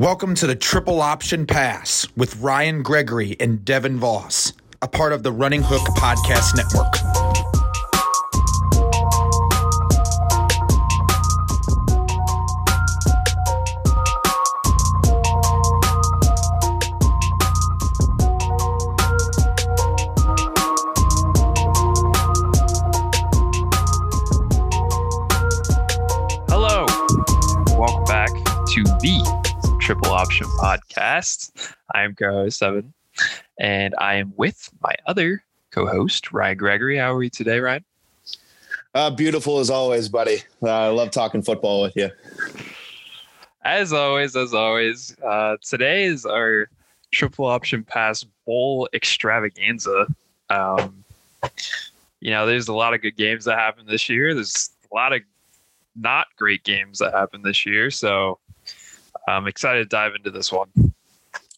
[0.00, 5.24] Welcome to the Triple Option Pass with Ryan Gregory and Devin Voss, a part of
[5.24, 7.49] the Running Hook Podcast Network.
[30.40, 31.74] Triple Podcast.
[31.94, 32.94] I am co host Devin,
[33.58, 36.96] and I am with my other co host, Ryan Gregory.
[36.96, 37.84] How are we today, Ryan?
[38.94, 40.38] Uh, beautiful as always, buddy.
[40.62, 42.08] Uh, I love talking football with you.
[43.66, 46.70] As always, as always, uh, today is our
[47.12, 50.06] Triple Option Pass Bowl extravaganza.
[50.48, 51.04] Um,
[52.20, 54.32] you know, there's a lot of good games that happened this year.
[54.32, 55.20] There's a lot of
[55.94, 57.90] not great games that happened this year.
[57.90, 58.38] So
[59.30, 60.68] I'm excited to dive into this one.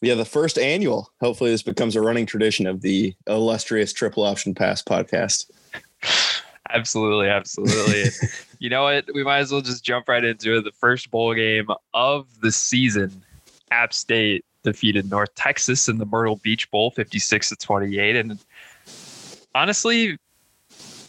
[0.01, 1.12] Yeah, the first annual.
[1.21, 5.51] Hopefully, this becomes a running tradition of the illustrious Triple Option Pass podcast.
[6.70, 8.05] Absolutely, absolutely.
[8.59, 9.05] you know what?
[9.15, 10.65] We might as well just jump right into it.
[10.65, 13.23] The first bowl game of the season.
[13.70, 18.39] App State defeated North Texas in the Myrtle Beach Bowl 56 to 28 and
[19.55, 20.19] honestly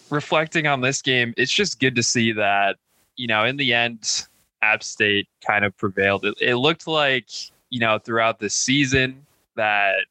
[0.10, 2.78] reflecting on this game, it's just good to see that,
[3.16, 4.26] you know, in the end
[4.64, 6.26] App State kind of prevailed.
[6.26, 7.30] It, it looked like,
[7.70, 9.26] you know, throughout the season
[9.56, 10.06] that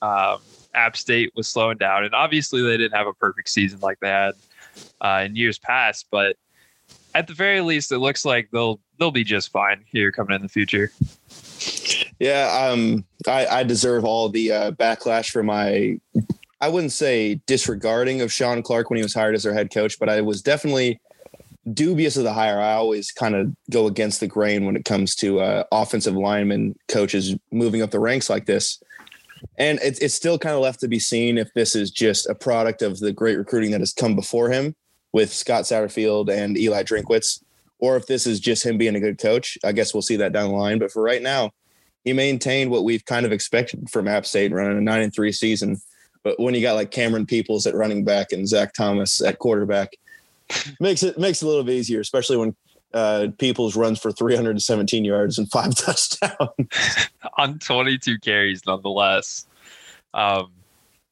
[0.00, 0.38] um,
[0.74, 4.08] App State was slowing down and obviously they didn't have a perfect season like they
[4.08, 4.34] had
[5.00, 6.36] uh, in years past, but
[7.14, 10.42] at the very least, it looks like they'll they'll be just fine here coming in
[10.42, 10.90] the future.
[12.18, 15.98] Yeah, um, I, I deserve all the uh, backlash for my,
[16.60, 19.98] I wouldn't say disregarding of Shawn Clark when he was hired as their head coach,
[19.98, 21.00] but I was definitely
[21.72, 22.60] dubious of the hire.
[22.60, 26.76] I always kind of go against the grain when it comes to uh, offensive linemen
[26.88, 28.82] coaches moving up the ranks like this.
[29.58, 32.34] And it's, it's still kind of left to be seen if this is just a
[32.34, 34.74] product of the great recruiting that has come before him
[35.12, 37.42] with Scott Satterfield and Eli Drinkwitz,
[37.78, 39.56] or if this is just him being a good coach.
[39.64, 40.78] I guess we'll see that down the line.
[40.78, 41.50] But for right now,
[42.04, 45.32] he maintained what we've kind of expected from App State running a nine and three
[45.32, 45.80] season.
[46.22, 49.90] But when you got like Camerun Peoples at running back and Zach Thomas at quarterback,
[50.80, 52.56] makes it makes it a little bit easier, especially when
[52.92, 59.46] uh, Peoples runs for 317 yards and five touchdowns on 22 carries, nonetheless.
[60.14, 60.52] Um,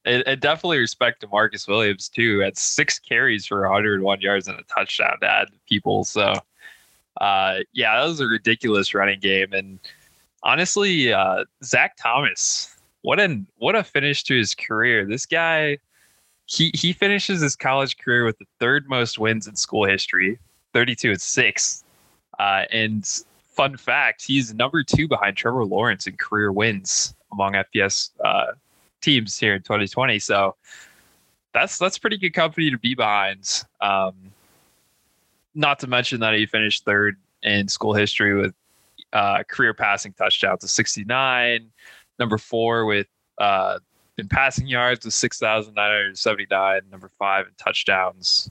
[0.05, 2.43] and definitely respect to Marcus Williams too.
[2.43, 6.05] At six carries for 101 yards and a touchdown to add people.
[6.05, 6.35] So,
[7.21, 9.53] uh, yeah, that was a ridiculous running game.
[9.53, 9.79] And
[10.43, 15.07] honestly, uh, Zach Thomas, what an what a finish to his career.
[15.07, 15.79] This guy,
[16.53, 20.39] he he finishes his college career with the third most wins in school history,
[20.75, 21.83] 32 and six.
[22.39, 23.07] Uh, and
[23.43, 28.53] fun fact, he's number two behind Trevor Lawrence in career wins among FBS uh,
[29.01, 30.19] teams here in 2020.
[30.19, 30.55] So
[31.55, 33.65] that's that's pretty good company to be behind.
[33.81, 34.15] Um,
[35.55, 38.55] not to mention that he finished third in school history with
[39.15, 41.71] uh, career passing touchdowns to 69,
[42.19, 43.07] number four with
[43.39, 43.79] uh,
[44.19, 48.51] in passing yards with 6,979, number five in touchdowns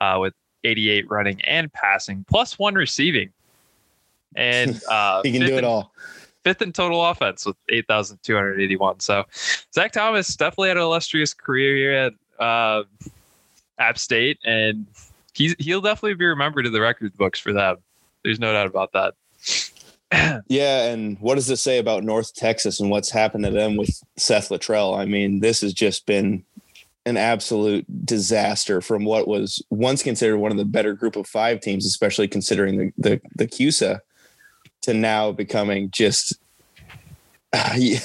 [0.00, 3.30] uh, with 88 running and passing, plus one receiving.
[4.36, 5.92] And uh, he can do it in, all.
[6.44, 9.00] Fifth in total offense with 8,281.
[9.00, 9.24] So
[9.74, 12.84] Zach Thomas definitely had an illustrious career here at uh,
[13.78, 14.86] App State, and
[15.34, 17.78] he's he'll definitely be remembered in the record books for that.
[18.24, 19.14] There's no doubt about that.
[20.48, 24.02] yeah, and what does this say about North Texas and what's happened to them with
[24.16, 24.98] Seth Littrell?
[24.98, 26.44] I mean, this has just been
[27.06, 31.60] an absolute disaster from what was once considered one of the better group of five
[31.60, 34.00] teams, especially considering the the, the CUSA,
[34.82, 36.34] to now becoming just.
[37.54, 37.98] Uh, yeah,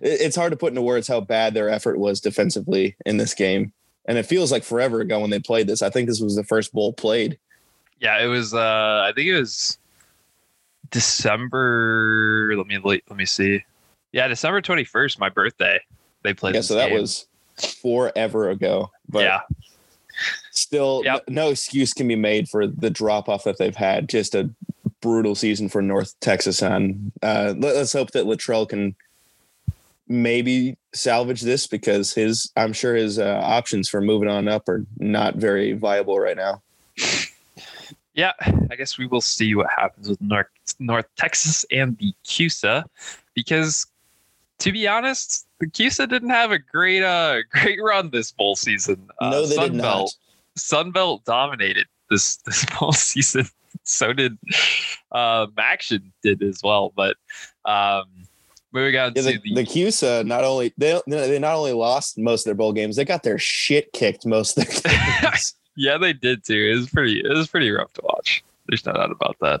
[0.00, 3.70] it's hard to put into words how bad their effort was defensively in this game,
[4.06, 5.82] and it feels like forever ago when they played this.
[5.82, 7.38] I think this was the first bowl played.
[8.00, 8.54] Yeah, it was.
[8.54, 9.76] uh I think it was
[10.92, 12.52] December.
[12.56, 13.64] Let me let me see.
[14.12, 15.80] Yeah, December twenty first, my birthday.
[16.22, 16.54] They played.
[16.54, 17.00] Yeah, so that game.
[17.00, 17.26] was
[17.80, 18.90] forever ago.
[19.08, 19.40] But yeah.
[20.52, 21.24] Still, Yep.
[21.28, 24.08] no excuse can be made for the drop off that they've had.
[24.08, 24.50] Just a
[25.00, 26.62] brutal season for North Texas.
[26.62, 28.94] On uh, let, us hope that Littrell can
[30.08, 34.84] maybe salvage this because his, I'm sure his uh, options for moving on up are
[34.98, 36.62] not very viable right now.
[38.14, 38.32] Yeah,
[38.70, 40.46] I guess we will see what happens with North
[40.78, 42.84] North Texas and the CUSA,
[43.34, 43.86] because
[44.58, 49.08] to be honest, the CUSA didn't have a great uh great run this bowl season.
[49.20, 50.08] Uh, no, they did not.
[50.08, 50.10] Sunbelt
[50.58, 53.46] Sunbelt dominated this this bowl season.
[53.84, 54.38] so did
[55.12, 56.92] uh, MACtion did as well.
[56.94, 57.16] But
[57.64, 58.04] um,
[58.72, 62.18] moving on Yeah, to the, the, the CUSA not only they they not only lost
[62.18, 64.92] most of their bowl games, they got their shit kicked most of their
[65.22, 65.54] games.
[65.76, 66.70] Yeah, they did too.
[66.72, 67.20] It was pretty.
[67.20, 68.44] It was pretty rough to watch.
[68.66, 69.60] There's no doubt about that.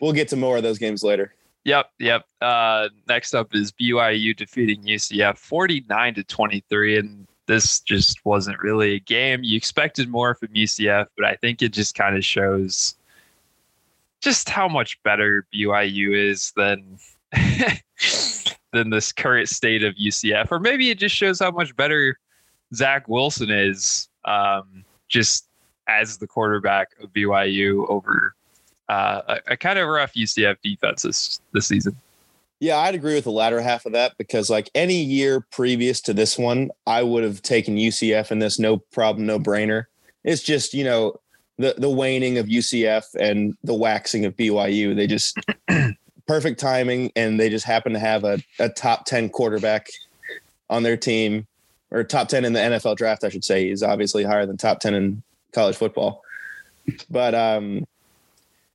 [0.00, 1.34] we'll get to more of those games later.
[1.64, 2.26] Yep, yep.
[2.40, 8.94] Uh, next up is BYU defeating UCF 49 to 23, and this just wasn't really
[8.94, 9.42] a game.
[9.44, 12.96] You expected more from UCF, but I think it just kind of shows
[14.20, 16.98] just how much better BYU is than
[18.72, 22.18] than this current state of UCF, or maybe it just shows how much better
[22.74, 25.46] Zach Wilson is, um, just
[26.00, 28.34] as the quarterback of BYU over
[28.88, 31.96] uh, a, a kind of rough UCF defense this this season.
[32.60, 36.14] Yeah, I'd agree with the latter half of that because, like any year previous to
[36.14, 39.86] this one, I would have taken UCF in this no problem, no brainer.
[40.24, 41.18] It's just you know
[41.58, 44.94] the the waning of UCF and the waxing of BYU.
[44.94, 45.38] They just
[46.26, 49.88] perfect timing, and they just happen to have a, a top ten quarterback
[50.70, 51.46] on their team,
[51.90, 53.68] or top ten in the NFL draft, I should say.
[53.68, 55.22] He's obviously higher than top ten in
[55.52, 56.22] college football,
[57.10, 57.84] but um,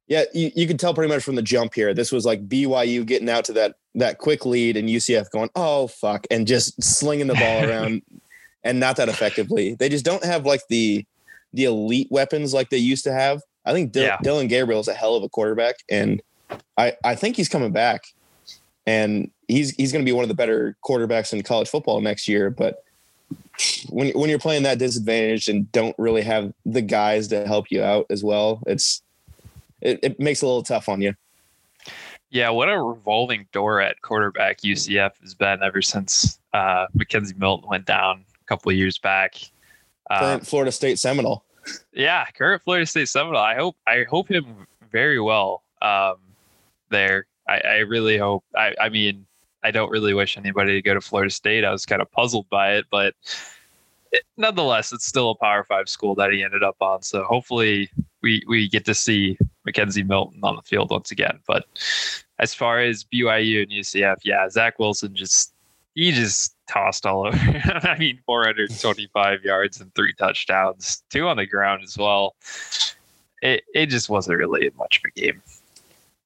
[0.07, 1.94] yeah, you, you could tell pretty much from the jump here.
[1.94, 5.88] This was like BYU getting out to that that quick lead and UCF going, "Oh
[5.88, 8.01] fuck," and just slinging the ball around
[8.63, 9.75] and not that effectively.
[9.75, 11.06] They just don't have like the
[11.53, 13.41] the elite weapons like they used to have.
[13.65, 14.18] I think Dil- Yeah.
[14.23, 16.21] Dillon Gabriel is a hell of a quarterback, and
[16.77, 18.03] I I think he's coming back,
[18.85, 22.27] and he's he's going to be one of the better quarterbacks in college football next
[22.30, 22.50] year.
[22.50, 22.77] But
[23.89, 27.83] when when you're playing that disadvantage and don't really have the guys to help you
[27.83, 29.01] out as well, it's
[29.81, 31.13] it, it makes it a little tough on you.
[32.29, 37.69] Yeah, what a revolving door at quarterback UCF has been ever since uh, McKenzie Milton
[37.69, 39.35] went down a couple of years back.
[40.09, 41.44] Uh, Current Florida State Seminole.
[41.94, 43.41] yeah, current Florida State Seminole.
[43.41, 46.15] I hope I hope him very well um,
[46.89, 47.25] there.
[47.47, 48.44] I, I really hope.
[48.56, 49.25] I, I mean,
[49.67, 51.65] I don't really wish anybody to go to Florida State.
[51.65, 53.13] I was kind of puzzled by it, but
[54.13, 57.01] it, nonetheless, it's still a Power Five school that he ended up on.
[57.01, 57.89] So hopefully,
[58.21, 59.37] we we get to see
[59.67, 61.39] McKenzie Milton on the field once again.
[61.45, 61.65] But
[62.39, 65.53] as far as BYU and UCF, yeah, Zach Wilson just
[65.95, 67.37] he just tossed all over.
[67.83, 72.35] I mean, 425 yards and three touchdowns, two on the ground as well.
[73.41, 75.41] It it just wasn't really much of a game.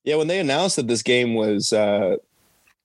[0.04, 2.18] Yeah, when they announced that this game was uh,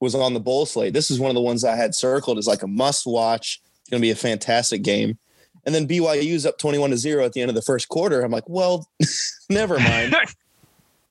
[0.00, 2.46] was on the bowl slate, this is one of the ones I had circled as
[2.46, 3.60] like a must watch.
[3.80, 5.18] It's going to be a fantastic game.
[5.64, 8.22] And then BYU's up 21 to 0 at the end of the first quarter.
[8.22, 8.88] I'm like, well,
[9.50, 10.14] never mind.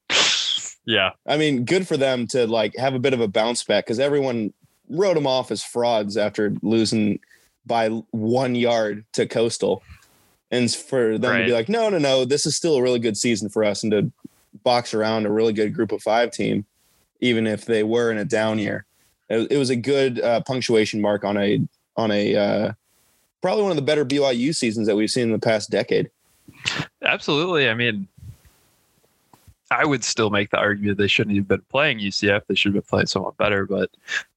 [0.85, 3.85] yeah, I mean, good for them to like have a bit of a bounce back
[3.85, 4.53] because everyone
[4.89, 7.19] wrote them off as frauds after losing
[7.65, 9.83] by one yard to Coastal.
[10.51, 13.17] And for them to be like, no, no, no, this is still a really good
[13.17, 14.11] season for us and to
[14.63, 16.65] box around a really good group of five team,
[17.19, 18.85] even if they were in a down year.
[19.29, 21.61] It, it was a good uh, punctuation mark on a
[21.97, 22.73] on a uh,
[23.41, 26.09] probably one of the better BYU seasons that we've seen in the past decade.
[27.03, 27.69] absolutely.
[27.69, 28.07] I mean,
[29.71, 32.41] I would still make the argument they shouldn't have been playing UCF.
[32.47, 33.65] They should have been playing someone better.
[33.65, 33.89] But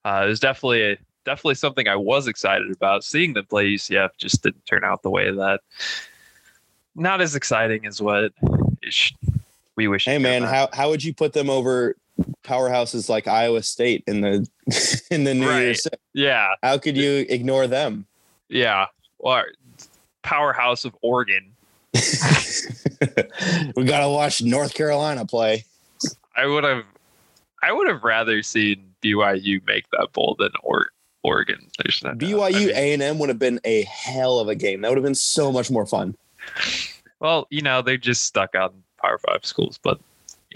[0.04, 3.04] uh, it was definitely a, definitely something I was excited about.
[3.04, 5.60] Seeing them play UCF just didn't turn out the way that.
[6.94, 8.32] Not as exciting as what
[8.82, 9.12] sh-
[9.76, 10.06] we wish.
[10.06, 11.94] Hey man, how how would you put them over
[12.44, 14.46] powerhouses like Iowa State in the
[15.10, 15.62] in the New Right.
[15.62, 15.86] Year's?
[16.14, 18.06] Yeah, How could you ignore them?
[18.48, 18.86] yeah.
[19.18, 19.44] Well,
[20.22, 21.52] powerhouse of Oregon.
[23.76, 25.64] we gotta watch North Carolina play.
[26.36, 26.84] I would have,
[27.62, 30.86] I would have rather seen BYU make that bowl than or,
[31.24, 31.68] Oregon.
[31.82, 32.12] There's no.
[32.12, 34.82] BYU A and M would have been a hell of a game.
[34.82, 36.16] That would have been so much more fun.
[37.18, 38.70] well, you know, they're just stuck on
[39.02, 39.98] Power Five schools, but.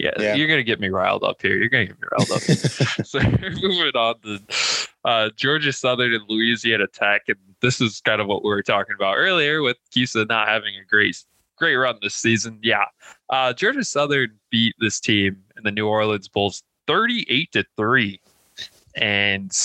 [0.03, 0.35] Yeah, Yeah.
[0.35, 1.55] you're gonna get me riled up here.
[1.55, 2.41] You're gonna get me riled up.
[3.05, 4.39] so moving on to
[5.05, 8.95] uh, Georgia Southern and Louisiana Tech, and this is kind of what we were talking
[8.95, 11.23] about earlier with CUSA not having a great
[11.55, 12.59] great run this season.
[12.61, 12.83] Yeah,
[13.29, 18.19] uh, Georgia Southern beat this team in the New Orleans Bulls 38 to three,
[18.95, 19.55] and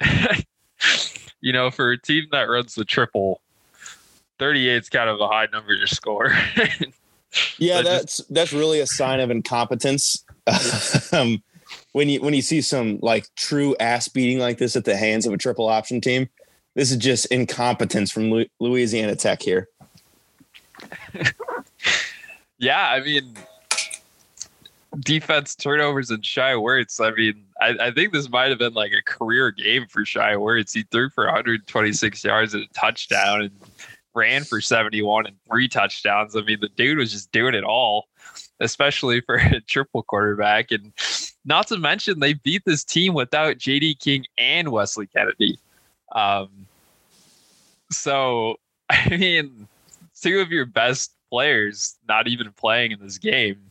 [1.42, 3.42] you know for a team that runs the triple,
[4.38, 6.32] 38 is kind of a high number to score.
[7.58, 10.24] Yeah, I just- that's that's really a sign of incompetence.
[11.12, 11.42] um,
[11.92, 15.26] when you when you see some like true ass beating like this at the hands
[15.26, 16.28] of a triple option team,
[16.74, 19.68] this is just incompetence from Louisiana Tech here.
[22.58, 23.34] Yeah, I mean,
[25.00, 27.04] defense turnovers and Shai Werts.
[27.06, 30.34] I mean, I, I think this might have been like a career game for Shai
[30.34, 30.72] Werts.
[30.72, 33.50] He threw for 126 yards and a touchdown and
[34.16, 36.34] ran for 71 and three touchdowns.
[36.34, 38.08] I mean, the dude was just doing it all.
[38.60, 40.70] especially for a triple quarterback.
[40.70, 40.92] And
[41.44, 45.58] not to mention, they beat this team without JD King and Wesley Kennedy.
[46.12, 46.66] Um,
[47.90, 48.56] so,
[48.90, 49.68] I mean,
[50.20, 53.70] two of your best players not even playing in this game,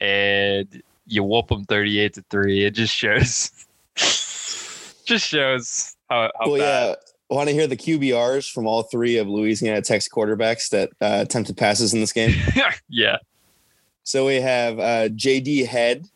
[0.00, 2.64] and you whoop them 38 to 3.
[2.64, 3.50] It just shows.
[5.04, 6.88] just shows how, how well, bad.
[6.88, 7.13] yeah.
[7.34, 11.56] Want to hear the QBRs from all three of Louisiana Tech's quarterbacks that uh, attempted
[11.56, 12.32] passes in this game?
[12.88, 13.16] yeah.
[14.04, 16.06] So we have uh, JD Head,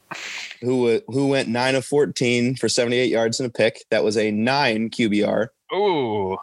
[0.61, 3.85] who who went nine of fourteen for seventy eight yards and a pick.
[3.91, 5.49] That was a nine QBR.
[5.75, 6.39] Ooh.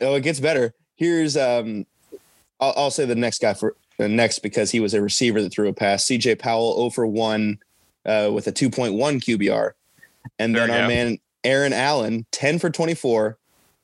[0.00, 0.72] Oh, it gets better.
[0.94, 1.84] Here's um,
[2.60, 5.52] I'll, I'll say the next guy for uh, next because he was a receiver that
[5.52, 6.06] threw a pass.
[6.06, 7.58] CJ Powell 0 for one
[8.06, 9.72] uh, with a two point one QBR,
[10.38, 10.94] and There then our go.
[10.94, 13.36] man Aaron Allen ten for twenty four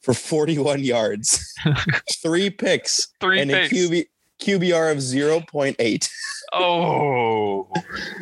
[0.03, 1.53] for forty one yards,
[2.23, 3.73] three picks, Three and picks.
[3.73, 4.05] a QB,
[4.41, 6.11] QBR of zero point eight.
[6.55, 7.69] Oh,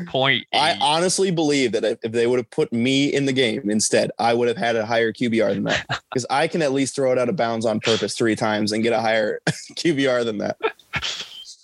[0.09, 0.47] point.
[0.53, 4.35] I honestly believe that if they would have put me in the game instead, I
[4.35, 7.19] would have had a higher QBR than that because I can at least throw it
[7.19, 10.57] out of bounds on purpose three times and get a higher QBR than that.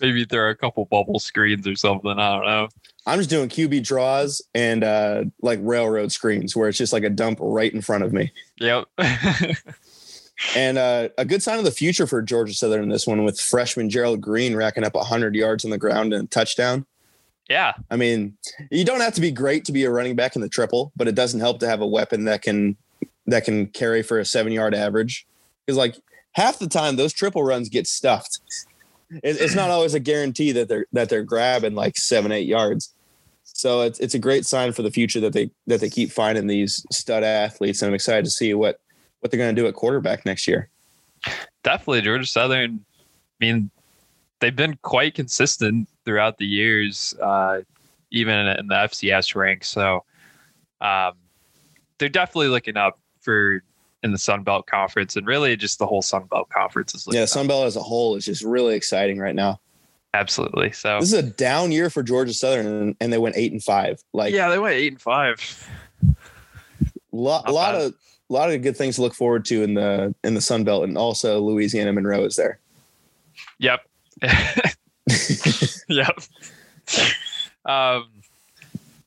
[0.00, 2.10] Maybe throw a couple bubble screens or something.
[2.12, 2.68] I don't know.
[3.06, 7.10] I'm just doing QB draws and uh, like railroad screens where it's just like a
[7.10, 8.30] dump right in front of me.
[8.60, 8.84] Yep.
[10.56, 13.40] And uh, a good sign of the future for Georgia Southern in this one with
[13.40, 16.86] freshman Gerald Green racking up 100 yards on the ground and a touchdown.
[17.48, 17.72] yeah.
[17.90, 18.36] I mean,
[18.70, 21.08] you don't have to be great to be a running back in the triple, but
[21.08, 22.76] it doesn't help to have a weapon that can
[23.26, 25.26] that can carry for a seven yard average.
[25.64, 25.96] Because like
[26.32, 28.40] half the time, those triple runs get stuffed.
[29.22, 32.94] It, it's not always a guarantee that they're that they're grabbing like seven eight yards.
[33.44, 36.46] So it's it's a great sign for the future that they that they keep finding
[36.46, 38.80] these stud athletes, and I'm excited to see what
[39.22, 40.68] what they're going to do at quarterback next year.
[41.62, 42.84] Definitely Georgia Southern.
[43.00, 43.70] I mean,
[44.40, 47.60] they've been quite consistent throughout the years, uh,
[48.10, 49.68] even in, the FCS ranks.
[49.68, 50.04] So
[50.80, 51.12] um,
[51.98, 53.62] they're definitely looking up for
[54.02, 57.24] in the Sun Belt Conference, and really just the whole Sun Belt Conference is Yeah,
[57.24, 59.60] Sun Belt as a whole is just really exciting right now.
[60.14, 60.72] absolutely.
[60.72, 63.62] So This is a down year for Georgia Southern, and, and they went eight and
[63.62, 64.02] five.
[64.12, 65.38] Like yeah, they went eight and five.
[67.12, 67.82] lot, Not lot bad.
[67.82, 67.94] of
[68.32, 70.96] lot of good things to look forward to in the in the Sun Belt, and
[70.96, 72.58] also Louisiana Monroe is there.
[73.58, 73.80] Yep.
[75.88, 76.20] yep.
[77.64, 78.08] Um,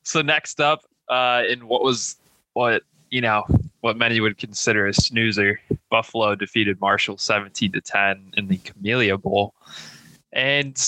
[0.03, 2.15] so next up, uh, in what was
[2.53, 3.44] what you know
[3.82, 9.17] what many would consider a snoozer, Buffalo defeated Marshall seventeen to ten in the Camellia
[9.17, 9.53] Bowl,
[10.34, 10.79] and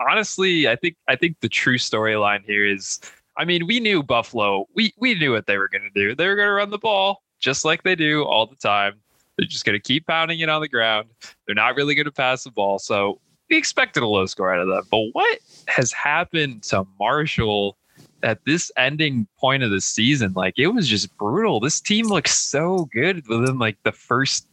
[0.00, 3.00] honestly, I think I think the true storyline here is,
[3.36, 6.14] I mean, we knew Buffalo, we we knew what they were going to do.
[6.14, 8.94] They were going to run the ball just like they do all the time.
[9.36, 11.08] They're just going to keep pounding it on the ground.
[11.46, 12.78] They're not really going to pass the ball.
[12.78, 13.20] So
[13.50, 14.84] we expected a low score out of them.
[14.90, 17.76] But what has happened to Marshall
[18.22, 20.32] at this ending point of the season?
[20.34, 21.60] Like it was just brutal.
[21.60, 24.46] This team looks so good within like the first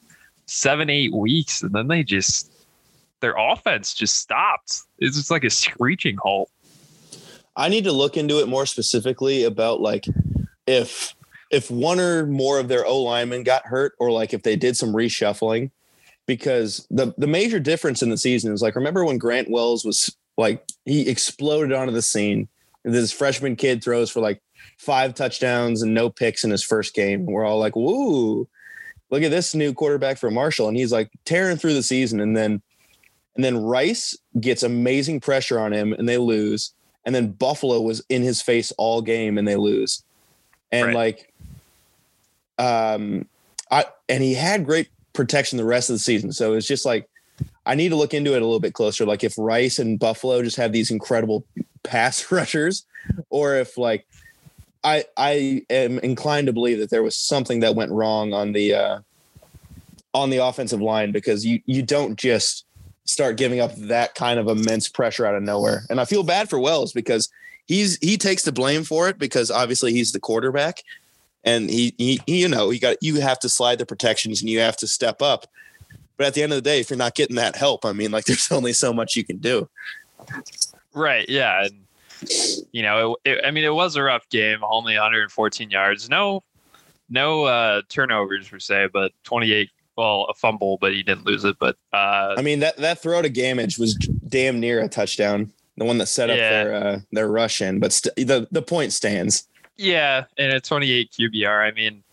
[0.47, 1.61] seven, eight weeks.
[1.61, 2.51] And then they just,
[3.19, 4.81] their offense just stopped.
[4.97, 6.49] It's just like a screeching halt.
[7.55, 10.05] I need to look into it more specifically about like
[10.65, 11.13] if
[11.49, 14.77] if one or more of their O linemen got hurt, or like if they did
[14.77, 15.71] some reshuffling.
[16.25, 20.15] Because the the major difference in the season is like remember when Grant Wells was
[20.37, 22.47] like he exploded onto the scene.
[22.85, 24.41] And this freshman kid throws for like
[24.77, 27.25] five touchdowns and no picks in his first game.
[27.25, 28.47] We're all like, woo,
[29.09, 30.67] look at this new quarterback for Marshall.
[30.67, 32.19] And he's like tearing through the season.
[32.19, 32.61] And then
[33.35, 36.73] and then Rice gets amazing pressure on him and they lose.
[37.05, 40.03] And then Buffalo was in his face all game and they lose.
[40.71, 40.95] And Right.
[40.95, 41.28] like
[42.59, 43.25] um
[43.71, 46.31] I and he had great protection the rest of the season.
[46.31, 47.09] So it's just like
[47.65, 49.05] I need to look into it a little bit closer.
[49.05, 51.45] Like if Rice and Buffalo just have these incredible
[51.83, 52.85] pass rushers,
[53.29, 54.05] or if like
[54.83, 58.73] I I am inclined to believe that there was something that went wrong on the
[58.73, 58.99] uh
[60.13, 62.65] on the offensive line because you you don't just
[63.05, 65.83] start giving up that kind of immense pressure out of nowhere.
[65.89, 67.29] And I feel bad for Wells because
[67.65, 70.83] he's he takes the blame for it because obviously he's the quarterback
[71.49, 74.59] and he, he you know you got you have to slide the protections and you
[74.59, 75.45] have to step up.
[76.17, 78.11] But at the end of the day, if you're not getting that help, I mean,
[78.11, 79.69] like there's only so much you can do.
[80.93, 81.27] Right.
[81.29, 81.63] Yeah.
[81.65, 81.85] And,
[82.73, 86.09] you know, it, it, I mean, it was a rough game, only 114 yards.
[86.09, 86.43] No,
[87.09, 89.69] no uh, turnovers per se, but 28.
[89.95, 91.57] Well, a fumble, but he didn't lose it.
[91.59, 93.95] But uh, I mean that that throw to Gamage was
[94.29, 95.51] damn near a touchdown.
[95.75, 96.49] The one that set up Yeah.
[96.49, 99.45] their uh, their rush in, but st- the the point stands.
[99.79, 101.65] Yeah, and a 28 QBR.
[101.65, 102.03] I mean,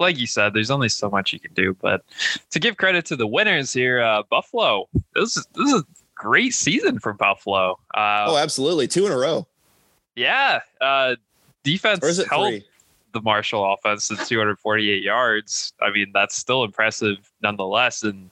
[0.00, 1.74] like you said, there's only so much you can do.
[1.80, 2.02] But
[2.50, 4.88] to give credit to the winners here, uh, Buffalo.
[5.14, 5.84] This is this is a
[6.16, 7.78] great season for Buffalo.
[7.94, 9.46] Uh, oh, absolutely, two in a row.
[10.16, 11.14] Yeah, uh,
[11.62, 12.64] defense Or is it held three?
[13.12, 15.72] the Marshall offense to 248 yards.
[15.80, 18.02] I mean, that's still impressive nonetheless.
[18.02, 18.28] And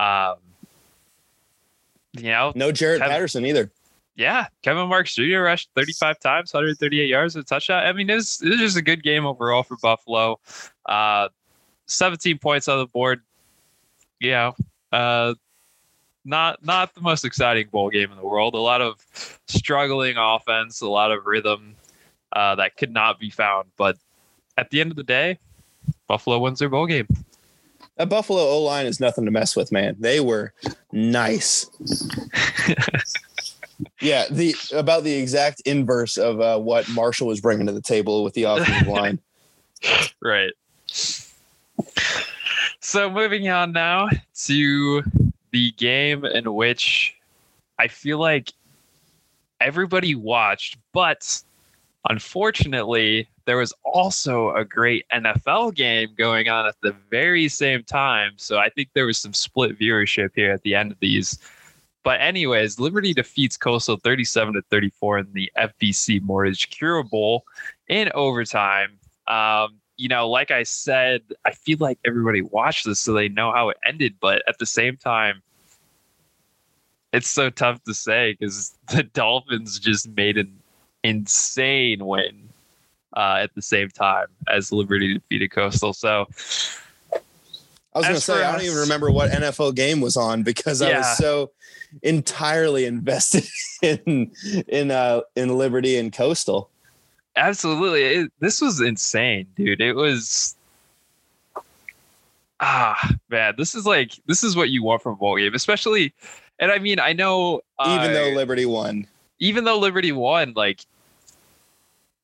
[0.00, 0.34] um,
[2.14, 3.70] you know, No Jaret Patterson either.
[4.14, 5.40] Yeah, Kevin Marks Jr.
[5.40, 7.84] rushed 35 times, 138 yards, a touchdown.
[7.84, 10.38] I mean, it was, it was just a good game overall for Buffalo.
[10.86, 11.28] Uh,
[11.86, 13.22] 17 points on the board.
[14.20, 14.52] Yeah,
[14.92, 15.34] uh,
[16.24, 18.54] not not the most exciting bowl game in the world.
[18.54, 19.04] A lot of
[19.48, 21.74] struggling offense, a lot of rhythm
[22.32, 23.68] uh, that could not be found.
[23.76, 23.96] But
[24.56, 25.38] at the end of the day,
[26.06, 27.08] Buffalo wins their bowl game.
[27.96, 29.96] That Buffalo O line is nothing to mess with, man.
[29.98, 30.52] They were
[30.92, 31.68] nice.
[34.00, 38.24] yeah, the about the exact inverse of uh, what Marshall was bringing to the table
[38.24, 39.18] with the offensive line.
[40.20, 40.52] Right.
[42.80, 44.08] So moving on now
[44.46, 45.02] to
[45.52, 47.16] the game in which
[47.78, 48.52] I feel like
[49.60, 51.42] everybody watched, but
[52.08, 58.32] unfortunately, there was also a great NFL game going on at the very same time.
[58.36, 61.38] So I think there was some split viewership here at the end of these.
[62.04, 67.44] But anyways, Liberty defeats Coastal 37 to 34 in the FBC Mortgage Cure Bowl
[67.88, 68.98] in overtime.
[69.28, 73.52] Um, you know, like I said, I feel like everybody watched this so they know
[73.52, 75.42] how it ended, but at the same time,
[77.12, 80.58] it's so tough to say because the Dolphins just made an
[81.04, 82.48] insane win
[83.16, 85.92] uh, at the same time as Liberty defeated Coastal.
[85.92, 86.26] So
[87.94, 90.80] I was going to say, I don't even remember what NFL game was on because
[90.80, 91.50] I was so
[92.02, 93.44] entirely invested
[93.82, 94.32] in
[94.66, 96.70] in uh, in Liberty and Coastal.
[97.36, 99.80] absolutely, it, this was insane, dude.
[99.80, 100.56] It was.
[102.64, 106.14] Ah man, this is like this is what you want from a bowl game, especially,
[106.60, 109.06] and I mean I know Even uh, though Liberty won,
[109.40, 110.86] even though Liberty won, like,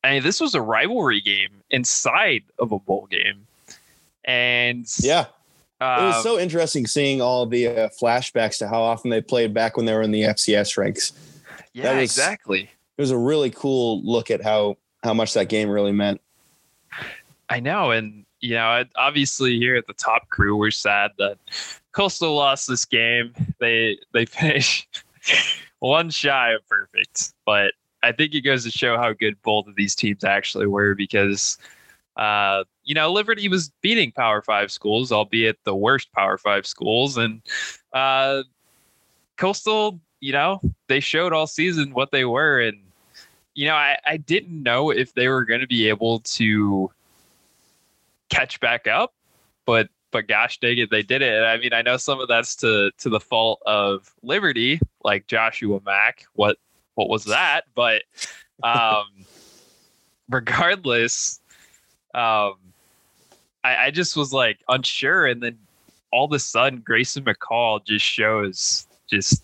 [0.04, 3.48] I mean, this was a rivalry game inside of a bowl game,
[4.24, 5.26] and yeah,
[5.80, 9.54] it was um, so interesting seeing all the uh, flashbacks to how often they played
[9.54, 11.12] back when they were in the FCS ranks.
[11.72, 12.62] yeah, was- exactly.
[12.62, 16.20] It was a really cool look at how how much that game really meant.
[17.48, 21.38] I know, and you know, obviously here at the top crew, we're sad that
[21.92, 23.32] Coastal lost this game.
[23.60, 25.04] They they finished
[25.78, 29.76] one shy of perfect, but I think it goes to show how good both of
[29.76, 31.56] these teams actually were because.
[32.18, 37.16] Uh, you know, Liberty was beating Power Five schools, albeit the worst Power Five schools,
[37.16, 37.40] and
[37.92, 38.42] uh,
[39.36, 42.78] Coastal, you know, they showed all season what they were, and
[43.54, 46.90] you know, I, I didn't know if they were going to be able to
[48.28, 49.14] catch back up,
[49.64, 51.44] but but gosh dang it, they did it.
[51.44, 55.80] I mean, I know some of that's to to the fault of Liberty, like Joshua
[55.84, 56.26] Mack.
[56.34, 56.56] What
[56.94, 57.62] what was that?
[57.74, 58.02] But
[58.62, 59.06] um,
[60.28, 61.40] regardless,
[62.14, 62.54] um,
[63.64, 65.58] I, I just was like unsure, and then
[66.12, 69.42] all of a sudden, Grayson McCall just shows just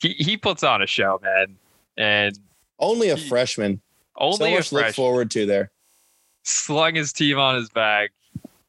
[0.00, 1.56] he he puts on a show, man,
[1.96, 2.38] and
[2.78, 3.80] Only a freshman.
[4.16, 5.70] only so a much to look freshman forward to there,
[6.42, 8.10] slung his team on his back,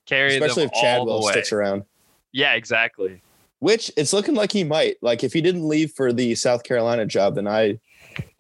[0.06, 1.84] carried especially if Chadwell sticks around.
[2.32, 3.22] Yeah, exactly.
[3.60, 4.98] Which it's looking like he might.
[5.02, 7.80] Like if he didn't leave for the South Carolina job, then I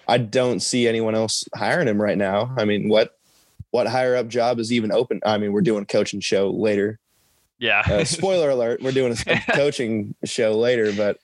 [0.08, 2.54] I don't see anyone else hiring him right now.
[2.58, 3.18] I mean, what
[3.76, 5.20] what higher up job is even open?
[5.26, 6.98] I mean, we're doing a coaching show later.
[7.60, 7.84] Yeah.
[7.86, 11.20] Uh, spoiler alert, we're doing a coaching show later, but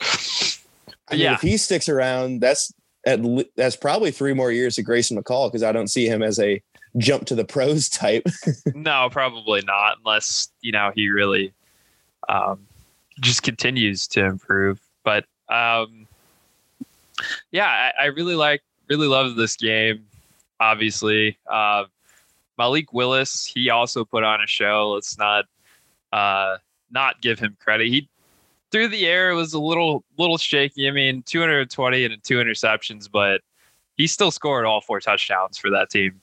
[0.00, 1.34] I mean, Yeah.
[1.34, 2.72] if he sticks around, that's
[3.04, 6.22] at le- that's probably three more years of Grayson McCall because I don't see him
[6.22, 6.62] as a
[6.96, 8.24] jump to the pros type.
[8.74, 11.52] no, probably not, unless you know he really
[12.30, 12.66] um,
[13.20, 14.80] just continues to improve.
[15.04, 16.06] But um,
[17.52, 17.66] yeah,
[17.98, 20.06] I, I really like, really love this game.
[20.60, 21.84] Obviously, uh,
[22.58, 24.92] Malik Willis, he also put on a show.
[24.94, 25.46] Let's not
[26.12, 26.58] uh,
[26.90, 27.88] not give him credit.
[27.88, 28.08] He
[28.70, 30.86] through the air it was a little little shaky.
[30.88, 33.40] I mean, 220 and two interceptions, but
[33.96, 36.20] he still scored all four touchdowns for that team.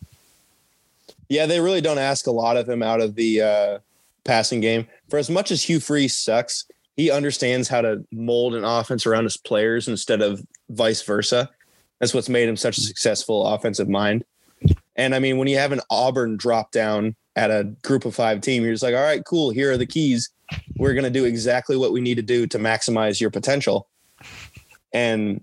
[1.29, 3.79] Yeah, they really don't ask a lot of him out of the uh,
[4.23, 4.87] passing game.
[5.09, 9.25] For as much as Hugh Freeze sucks, he understands how to mold an offense around
[9.25, 11.49] his players instead of vice versa.
[11.99, 14.23] That's what's made him such a successful offensive mind.
[14.95, 18.41] And I mean, when you have an Auburn drop down at a group of five
[18.41, 19.51] team, you're just like, all right, cool.
[19.51, 20.29] Here are the keys.
[20.77, 23.87] We're going to do exactly what we need to do to maximize your potential.
[24.93, 25.41] And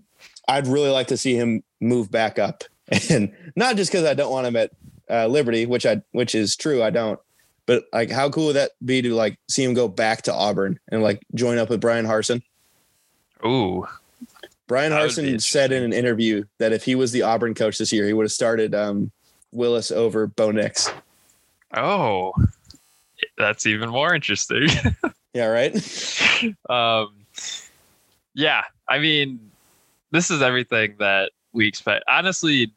[0.49, 2.65] I'd really like to see him move back up.
[3.11, 4.71] And not just because I don't want him at
[5.09, 7.19] uh, Liberty, which I which is true, I don't.
[7.67, 10.79] But like, how cool would that be to like see him go back to Auburn
[10.91, 12.43] and like join up with Bryan Harsin?
[13.45, 13.87] Ooh,
[14.67, 18.07] Bryan Harsin said in an interview that if he was the Auburn coach this year,
[18.07, 19.11] he would have started um,
[19.53, 20.91] Willis over Bo Nix.
[21.77, 22.33] Oh,
[23.37, 24.69] that's even more interesting.
[25.35, 25.75] Yeah, right.
[26.71, 27.09] um,
[28.35, 29.51] yeah, I mean,
[30.13, 32.05] this is everything that we expect.
[32.07, 32.73] Honestly,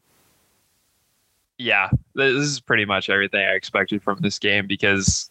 [1.60, 5.30] yeah, this is pretty much everything I expected from this game because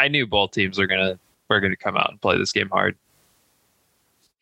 [0.00, 2.96] I knew both teams are gonna were gonna come out and play this game hard.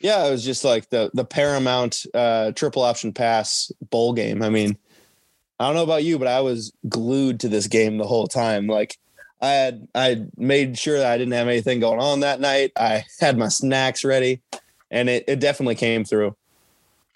[0.00, 4.42] Yeah, it was just like the the paramount uh, triple option pass bowl game.
[4.42, 4.76] I mean,
[5.58, 8.66] I don't know about you, but I was glued to this game the whole time.
[8.66, 8.98] Like
[9.40, 12.72] I had I made sure that I didn't have anything going on that night.
[12.76, 14.40] I had my snacks ready,
[14.90, 16.36] and it, it definitely came through.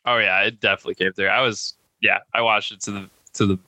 [0.07, 1.29] Oh yeah, it definitely came through.
[1.29, 3.59] I was yeah, I watched it to the to the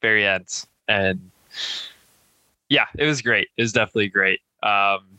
[0.00, 1.30] very end, and
[2.68, 3.48] yeah, it was great.
[3.56, 4.40] It was definitely great.
[4.62, 5.18] Um,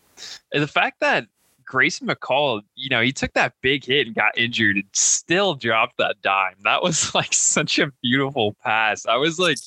[0.54, 1.28] and the fact that
[1.68, 5.98] Grayson McCall, you know, he took that big hit and got injured and still dropped
[5.98, 6.56] that dime.
[6.64, 9.06] That was like such a beautiful pass.
[9.06, 9.58] I was like,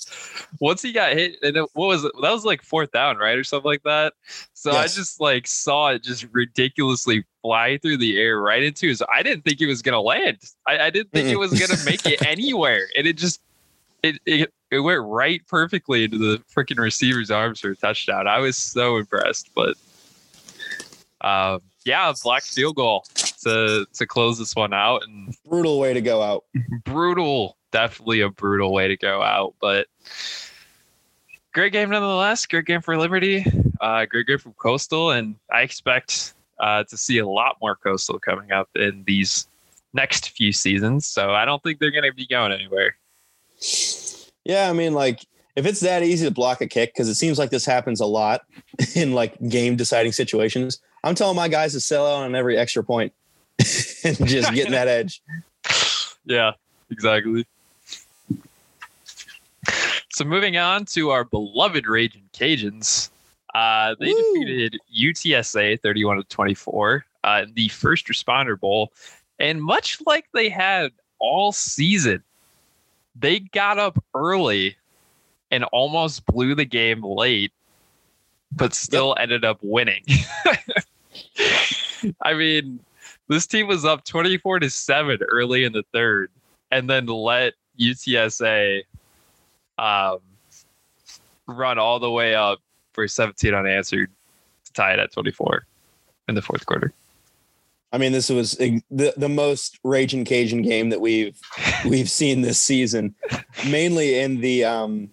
[0.60, 2.12] once he got hit, and it, what was it?
[2.22, 4.14] That was like fourth down, right, or something like that.
[4.54, 9.02] So I just like saw it just ridiculously fly through the air right into his.
[9.12, 10.38] I didn't think it was gonna land.
[10.66, 13.40] I, I didn't think it was gonna make it anywhere, and it just
[14.02, 18.26] it, it it went right perfectly into the freaking receiver's arms for a touchdown.
[18.26, 19.76] I was so impressed, but
[21.20, 23.04] um, yeah, black field goal
[23.44, 26.44] to to close this one out, and Brutal way to go out.
[26.84, 29.86] brutal, definitely a brutal way to go out, but
[31.52, 32.46] great game nonetheless.
[32.46, 33.44] Great game for Liberty.
[33.80, 38.18] Uh, great game from Coastal, and I expect uh, to see a lot more Coastal
[38.18, 39.48] coming up in these
[39.92, 41.06] next few seasons.
[41.06, 42.96] So I don't think they're going to be going anywhere.
[44.44, 45.24] Yeah, I mean, like
[45.56, 48.06] if it's that easy to block a kick, because it seems like this happens a
[48.06, 48.42] lot
[48.94, 50.80] in like game deciding situations.
[51.02, 53.12] I'm telling my guys to sell out on every extra point
[54.04, 55.22] and just getting that edge.
[56.24, 56.52] yeah,
[56.90, 57.46] exactly.
[60.12, 63.08] So moving on to our beloved Raging Cajuns,
[63.54, 64.34] uh, they Woo.
[64.34, 68.92] defeated UTSA 31 to 24 uh, in the first responder bowl,
[69.38, 72.22] and much like they had all season,
[73.18, 74.76] they got up early
[75.50, 77.52] and almost blew the game late,
[78.52, 80.04] but still ended up winning.
[82.22, 82.80] I mean,
[83.28, 86.30] this team was up 24 to 7 early in the third
[86.70, 88.82] and then let UTSA
[89.78, 90.18] um,
[91.46, 92.60] run all the way up
[92.92, 94.10] for 17 unanswered
[94.64, 95.66] to tie it at 24
[96.28, 96.92] in the fourth quarter.
[97.92, 98.82] I mean, this was the
[99.16, 101.36] the most raging Cajun game that we've
[101.84, 103.16] we've seen this season,
[103.68, 105.10] mainly in the um,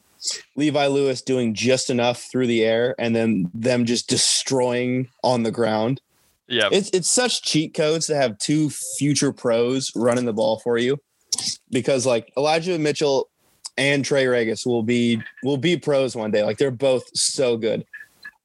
[0.56, 5.52] Levi Lewis doing just enough through the air and then them just destroying on the
[5.52, 6.02] ground.
[6.48, 6.70] Yeah.
[6.72, 10.98] It's it's such cheat codes to have two future pros running the ball for you,
[11.72, 13.30] because like Elijah Mitchell
[13.78, 16.44] and Trey Ragas will be will be pros one day.
[16.44, 17.86] Like they're both so good.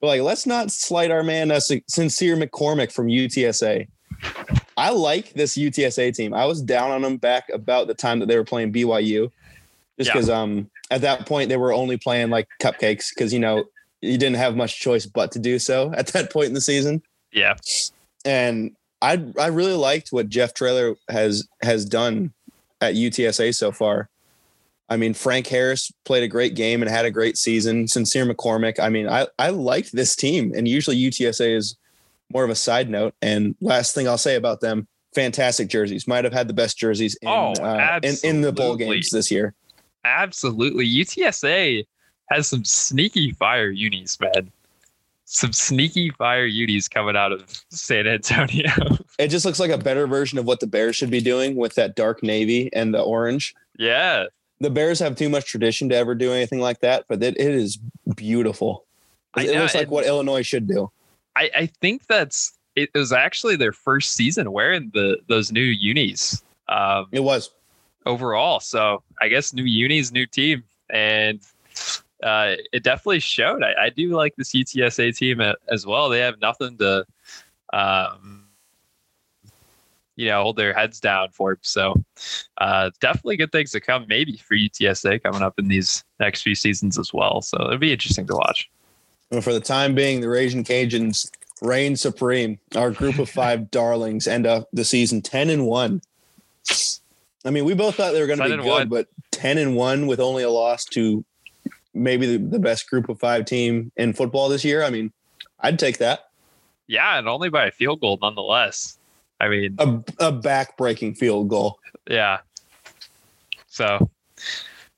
[0.01, 3.87] But like, let's not slight our man, uh, Sin- Sincere McCormick from UTSA.
[4.77, 6.35] I like this UTSA team.
[6.35, 9.31] I was down on them back about the time that they were playing BYU,
[9.97, 10.15] just Yeah.
[10.15, 13.65] because um at that point they were only playing like cupcakes because you know
[14.01, 17.03] you didn't have much choice but to do so at that point in the season
[17.33, 17.55] Yeah.
[18.25, 22.33] and I I really liked what Jeff Traylor has has done
[22.81, 24.09] at UTSA so far.
[24.89, 27.89] I mean, Frank Harris played a great game and had a great season.
[27.89, 28.79] Sincere McCormick.
[28.79, 31.77] I mean, I I liked this team, and usually UTSA is
[32.33, 33.15] more of a side note.
[33.23, 36.07] And last thing I'll say about them: fantastic jerseys.
[36.07, 39.31] Might have had the best jerseys in Oh, uh, in, in the bowl games this
[39.31, 39.55] year.
[40.05, 40.87] Absolutely.
[40.87, 41.85] UTSA
[42.31, 44.51] has some sneaky fire unis, man.
[45.25, 48.71] Some sneaky fire unis coming out of San Antonio.
[49.19, 51.75] It just looks like a better version of what the Bears should be doing with
[51.75, 53.55] that dark navy and the orange.
[53.79, 54.25] yeah.
[54.59, 57.51] the Bears have too much tradition to ever do anything like that, but it, it
[57.51, 57.79] is
[58.17, 58.85] beautiful.
[59.37, 60.91] It know, looks like what Illinois should do.
[61.37, 66.43] I, I think that's it was actually their first season wearing the those new unis
[66.69, 67.51] um, It was.
[68.07, 68.61] Overall.
[68.61, 71.41] So I guess new unis, new team, and
[72.23, 73.63] uh, it definitely showed.
[73.63, 76.09] I, I do like this UTSA team as well.
[76.09, 77.05] They have nothing to,
[77.73, 78.47] um,
[80.17, 81.59] you know, hold their heads down for.
[81.63, 81.95] So
[82.59, 84.07] uh, definitely good things to come.
[84.09, 87.43] Maybe for UTSA coming up in these next few seasons as well.
[87.43, 88.71] So it'll be interesting to watch.
[89.31, 91.31] And for the time being, the Raging Cajuns
[91.63, 92.59] reign supreme.
[92.77, 96.03] Our group of five darlings end up the season 10 and 1.
[97.45, 98.89] I mean, we both thought they were going to be good, one.
[98.89, 101.25] but 10 and 1 with only a loss to
[101.95, 104.83] maybe the, the best group of five team in football this year.
[104.83, 105.13] I mean,
[105.61, 106.31] I'd take that.
[106.87, 108.99] Yeah, and only by a field goal nonetheless.
[109.41, 111.79] I mean, A, a back-breaking field goal.
[112.09, 112.39] yeah.
[113.67, 114.09] So,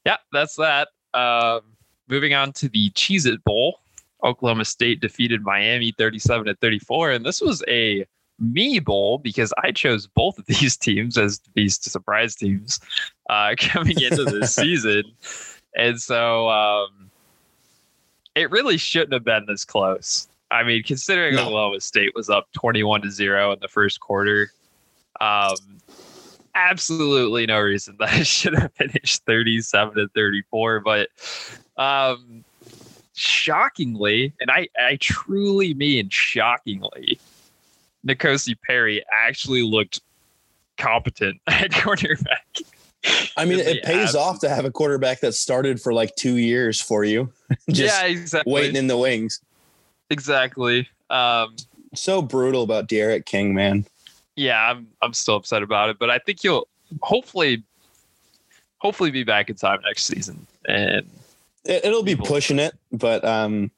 [0.04, 0.88] yeah, that's that.
[1.14, 1.60] Um,
[2.08, 3.80] moving on to the Cheez It Bowl.
[4.22, 7.12] Oklahoma State defeated Miami 37 to 34.
[7.12, 8.04] And this was a
[8.52, 12.80] me bowl because I chose both of these teams as these surprise teams
[13.30, 15.04] uh, coming into this season.
[15.76, 17.10] And so um,
[18.34, 20.28] it really shouldn't have been this close.
[20.50, 21.46] I mean, considering No.
[21.46, 24.52] Oklahoma State was up 21 to 0 in the first quarter,
[25.20, 25.56] um,
[26.54, 30.80] absolutely no reason that it should have finished 37 to 34.
[30.80, 31.08] But
[31.76, 32.44] um,
[33.14, 37.18] shockingly, and I, I truly mean shockingly,
[38.06, 40.00] N'Kosi Perry actually looked
[40.76, 42.46] competent at quarterback.
[43.36, 46.80] I mean, it pays off to have a quarterback that started for like two years
[46.80, 47.30] for you,
[47.70, 48.52] just yeah, exactly.
[48.52, 49.40] waiting in the wings.
[50.10, 50.88] exactly.
[51.10, 51.54] Um,
[51.94, 53.84] So brutal about D'Eriq King, man.
[54.36, 56.66] yeah, I'm I'm still upset about it, but I think he'll
[57.02, 57.62] hopefully
[58.78, 60.46] hopefully be back in time next season.
[60.66, 61.06] And
[61.64, 63.70] It, it'll be pushing it, but um,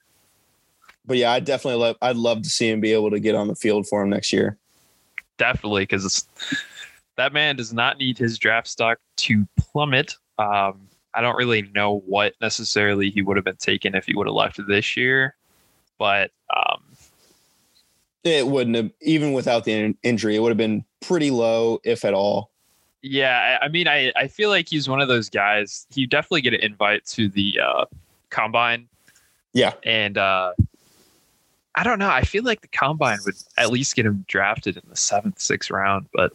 [1.07, 1.97] but yeah, I definitely love.
[2.03, 4.33] I'd love to see him be able to get on the field for him next
[4.33, 4.59] year.
[5.39, 6.27] definitely because
[7.17, 10.15] that man does not need his draft stock to plummet.
[10.39, 14.27] Um, I don't really know what necessarily he would have been taken if he would
[14.27, 15.35] have left this year,
[15.99, 16.83] but um,
[18.25, 22.05] It wouldn't have, even without the in- injury, it would have been pretty low, if
[22.05, 22.51] at all.
[23.03, 25.87] yeah, I, I mean, I, I feel like he's one of those guys.
[25.91, 27.85] He definitely get an invite to the uh,
[28.31, 28.89] combine.
[29.53, 29.73] Yeah.
[29.85, 30.53] and uh,
[31.77, 32.09] I don't know.
[32.11, 35.71] I feel like the combine would at least get him drafted in the seventh, sixth
[35.71, 36.33] round, but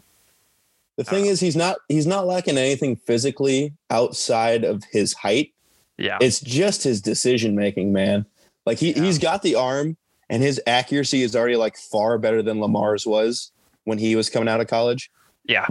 [0.98, 5.52] The thing is, he's not he's not lacking anything physically outside of his height.
[5.98, 8.26] yeah, It's just his decision making, man.
[8.68, 9.02] Like he Yeah.
[9.04, 9.98] he's got the arm,
[10.30, 13.52] and his accuracy is already like far better than Lamar's was
[13.86, 15.10] when he was coming out of college.
[15.46, 15.66] yeah.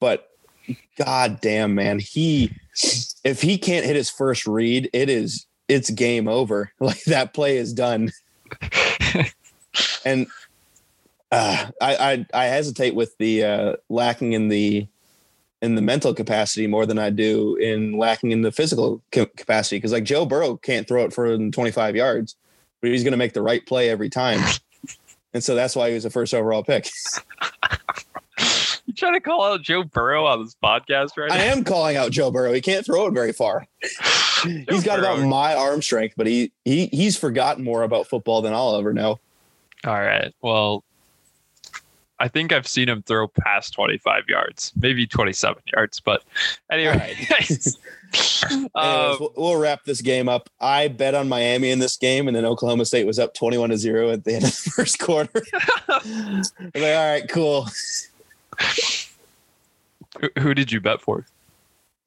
[0.00, 0.30] But
[0.96, 2.50] god damn, man, he
[3.22, 6.72] if he can't hit his first read, it is it's game over.
[6.80, 8.10] Like that play is done.
[10.04, 10.26] and
[11.30, 14.86] uh, I, I I hesitate with the uh, lacking in the
[15.62, 19.76] in the mental capacity more than I do in lacking in the physical ca- capacity
[19.78, 22.36] because like Joe Burrow can't throw it for 25 yards,
[22.80, 24.40] but he's going to make the right play every time,
[25.32, 26.90] and so that's why he was the first overall pick.
[28.86, 31.36] You trying to call out Joe Burrow on this podcast right now?
[31.36, 32.52] I am calling out Joe Burrow.
[32.52, 33.66] He can't throw it very far.
[34.42, 38.52] he's got about my arm strength, but he he he's forgotten more about football than
[38.52, 39.18] I'll ever know.
[39.86, 40.32] All right.
[40.40, 40.84] Well,
[42.18, 46.00] I think I've seen him throw past 25 yards, maybe 27 yards.
[46.00, 46.22] But
[46.70, 47.78] anyway, Anyways,
[48.74, 50.48] um, we'll, we'll wrap this game up.
[50.60, 53.76] I bet on Miami in this game, and then Oklahoma State was up 21 to
[53.76, 55.42] 0 at the end of the first quarter.
[55.88, 57.66] Like, all right, cool.
[60.20, 61.26] Who, who did you bet for?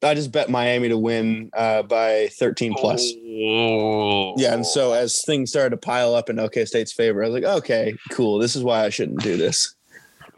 [0.02, 3.12] I just bet Miami to win uh, by 13 plus.
[3.40, 4.34] Oh.
[4.36, 7.34] Yeah, and so as things started to pile up in OK State's favor, I was
[7.34, 8.38] like, okay, cool.
[8.38, 9.74] This is why I shouldn't do this.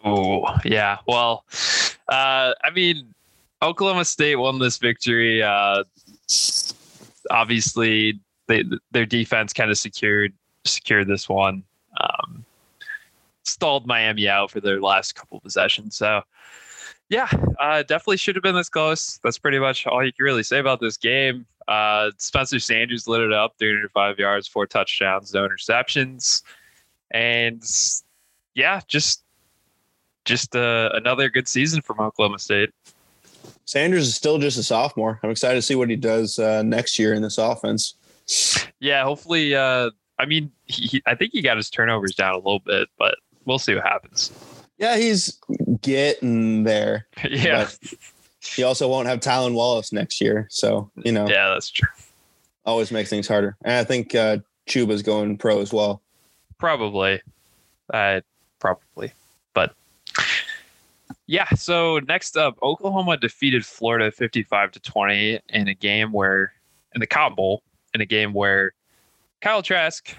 [0.02, 0.98] Oh, yeah.
[1.06, 1.44] Well,
[2.08, 3.12] uh, I mean,
[3.62, 5.42] Oklahoma State won this victory.
[5.42, 5.84] Uh,
[7.30, 10.32] obviously, they, their defense kind of secured
[10.64, 11.62] secured this one.
[13.50, 15.96] Stalled Miami out for their last couple possessions.
[15.96, 16.22] So,
[17.08, 19.18] yeah, uh, definitely should have been this close.
[19.24, 21.46] That's pretty much all you can really say about this game.
[21.68, 26.42] Uh, Spencer Sanders lit it up, 305 yards, four touchdowns, no interceptions,
[27.10, 27.62] and
[28.54, 29.24] yeah, just
[30.24, 32.70] just uh, another good season from Oklahoma State.
[33.64, 35.18] Sanders is still just a sophomore.
[35.22, 37.94] I'm excited to see what he does uh, next year in this offense.
[38.80, 39.54] Yeah, hopefully.
[39.54, 42.88] Uh, I mean, he, he- I think he got his turnovers down a little bit,
[42.98, 43.14] but
[43.50, 44.30] we'll see what happens.
[44.78, 45.36] Yeah, he's
[45.82, 47.08] getting there.
[47.28, 47.68] yeah,
[48.40, 50.46] he also won't have Tylan Wallace next year.
[50.50, 51.88] So, you know, yeah, that's true.
[52.64, 53.56] always makes things harder.
[53.64, 56.00] And I think uh, Chuba's going pro as well.
[56.58, 57.20] Probably,
[57.92, 58.20] uh,
[58.60, 59.12] probably,
[59.52, 59.74] but
[61.26, 61.48] yeah.
[61.56, 66.52] So next up, Oklahoma defeated Florida fifty-five to twenty in a game where,
[66.94, 68.74] in the Cotton Bowl, in a game where
[69.40, 70.14] Kyle Trask,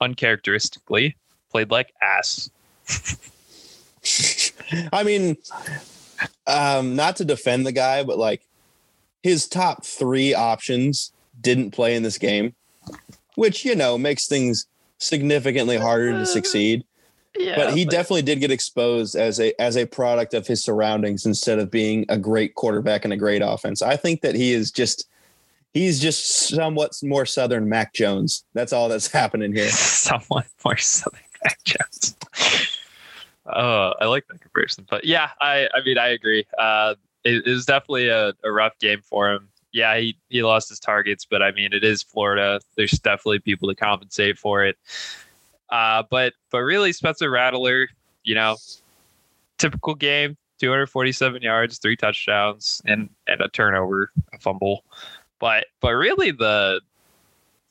[0.00, 1.16] uncharacteristically,
[1.52, 2.50] played like ass.
[4.92, 5.36] I mean,
[6.46, 8.42] um, not to defend the guy, but like
[9.22, 12.54] his top three options didn't play in this game,
[13.34, 14.66] which, you know, makes things
[14.98, 16.84] significantly harder to succeed.
[17.38, 21.26] Yeah, but he definitely did get exposed as a as a product of his surroundings
[21.26, 23.82] instead of being a great quarterback and a great offense.
[23.82, 25.06] I think that he is just
[25.74, 28.44] he's just somewhat more southern Mac Jones.
[28.54, 29.68] That's all that's happening here.
[29.70, 32.16] somewhat more Southern Mac Jones.
[33.48, 34.86] Uh, I like that comparison.
[34.88, 36.46] But yeah, I, I mean, I agree.
[36.58, 39.48] Uh, it, it was definitely a, a rough game for him.
[39.72, 42.60] Yeah, he, he lost his targets, but I mean, it is Florida.
[42.76, 44.76] There's definitely people to compensate for it.
[45.68, 47.88] Uh, but but really, Spencer Rattler,
[48.22, 48.56] you know,
[49.58, 54.84] typical game, 247 yards, three touchdowns, and and a turnover, a fumble.
[55.40, 56.80] But but really, the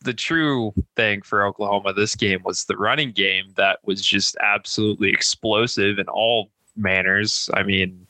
[0.05, 5.09] the true thing for Oklahoma this game was the running game that was just absolutely
[5.09, 7.49] explosive in all manners.
[7.53, 8.05] I mean,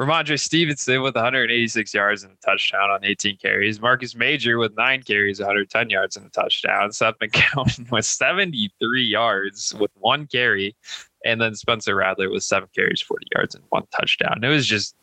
[0.00, 3.80] Rhamondre Stevenson with 186 yards and a touchdown on 18 carries.
[3.80, 6.90] Marcus Major with nine carries, 110 yards and a touchdown.
[6.92, 10.74] Seth McGowan with 73 yards with one carry.
[11.26, 14.42] And then Spencer Rattler with seven carries, 40 yards and one touchdown.
[14.42, 14.94] It was just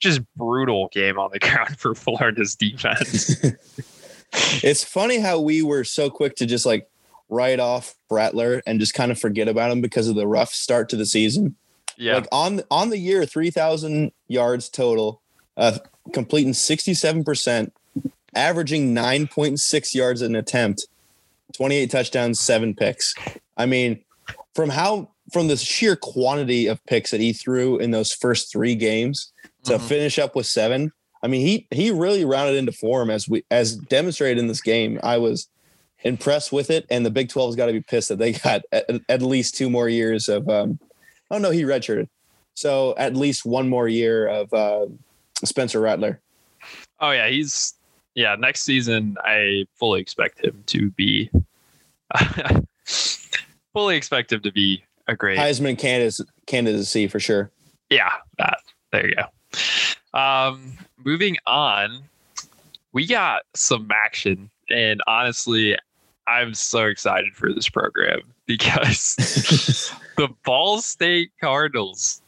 [0.00, 3.36] just brutal game on the ground for Florida's defense.
[4.32, 6.88] it's funny how we were so quick to just like
[7.28, 10.88] write off Rattler and just kind of forget about him because of the rough start
[10.90, 11.56] to the season.
[11.96, 12.14] Yeah.
[12.16, 15.20] Like on on the year, three thousand yards total,
[15.56, 15.78] uh,
[16.12, 17.72] completing sixty seven percent,
[18.34, 20.86] averaging nine point six yards an attempt,
[21.52, 23.14] twenty eight touchdowns, seven picks.
[23.56, 24.02] I mean,
[24.54, 28.74] from how from the sheer quantity of picks that he threw in those first three
[28.74, 29.30] games
[29.64, 29.80] to Mhm.
[29.88, 30.92] finish up with seven.
[31.22, 34.98] I mean, he he really rounded into form as we as demonstrated in this game.
[35.02, 35.48] I was
[36.02, 38.86] impressed with it, and the Big 12's got to be pissed that they got at,
[39.08, 40.48] at least two more years of.
[40.48, 40.78] Um,
[41.30, 42.08] oh no, he redshirted,
[42.54, 44.86] so at least one more year of uh,
[45.44, 46.20] Spencer Rattler.
[47.00, 47.74] Oh yeah, he's
[48.14, 48.34] yeah.
[48.36, 51.30] Next season, I fully expect him to be
[53.72, 55.38] fully expect him to be a great.
[55.38, 57.50] Heisman candidacy, candidacy for sure.
[57.90, 58.58] Yeah, that
[58.92, 59.24] there you go.
[60.14, 62.02] Um, moving on,
[62.92, 65.76] we got some action, and honestly,
[66.26, 69.14] I'm so excited for this program because
[70.16, 72.22] the Ball State Cardinals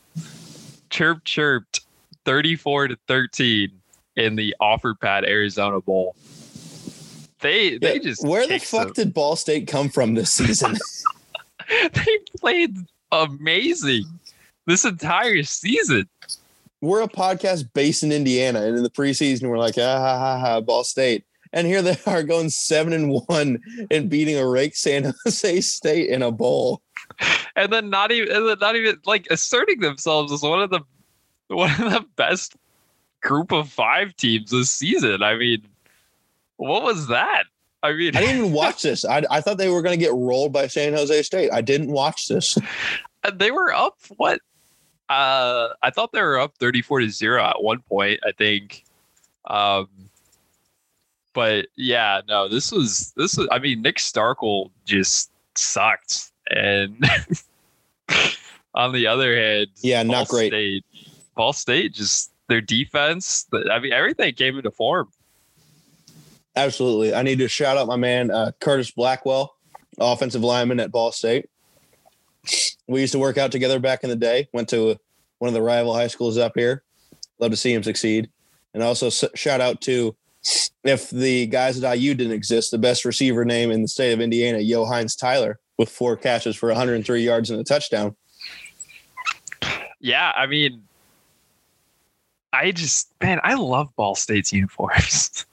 [0.91, 1.81] chirp chirped
[2.25, 3.71] 34 to 13
[4.17, 6.15] in the Offerpad Arizona Bowl.
[7.41, 10.77] They they Yeah, just where the fuck some- did Ball State come from this season?
[11.69, 12.77] they played
[13.11, 14.05] amazing
[14.67, 16.09] this entire season.
[16.83, 20.39] We're a podcast based in Indiana, and in the preseason, we're like, ah, ha, ha,
[20.39, 21.25] ha, Ball State.
[21.55, 26.11] And here they are going seven and one and beating a rake San Jose State
[26.11, 26.83] in a bowl.
[27.57, 30.81] and then not even and then not even like asserting themselves as one of the
[31.49, 32.57] one of the best
[33.23, 35.23] group of five teams this season.
[35.23, 35.67] I mean,
[36.57, 37.45] what was that?
[37.85, 39.05] I mean, I didn't even watch this.
[39.05, 41.51] I, I thought they were going to get rolled by San Jose State.
[41.53, 42.59] I didn't watch this.
[43.35, 44.41] they were up what?
[45.13, 48.21] Uh, I thought they were up thirty-four to zero at one point.
[48.27, 48.85] I think.
[49.47, 49.89] Um,
[51.35, 53.49] but yeah, no, this was this was.
[53.51, 57.05] I mean, Nick Starkel just sucked, and
[58.75, 60.51] on the other hand, Yeah, not great.
[60.51, 60.85] State,
[61.35, 63.47] Ball State just their defense.
[63.71, 65.09] I mean, everything came into form.
[66.55, 67.15] Absolutely.
[67.15, 69.57] I need to shout out my man, uh, Curtis Blackwell,
[69.99, 71.49] offensive lineman at Ball State.
[72.87, 74.97] We used to work out together back in the day, went to
[75.39, 76.83] one of the rival high schools up here.
[77.39, 78.31] Love to see him succeed.
[78.75, 80.15] And also shout out to,
[80.85, 84.21] if the guys at IU didn't exist, the best receiver name in the state of
[84.21, 88.17] Indiana, Yo'Heinz Tyler, with four catches for 103 yards and a touchdown.
[90.01, 90.83] Yeah, I mean,
[92.53, 95.47] I just man, I love Ball State's uniforms.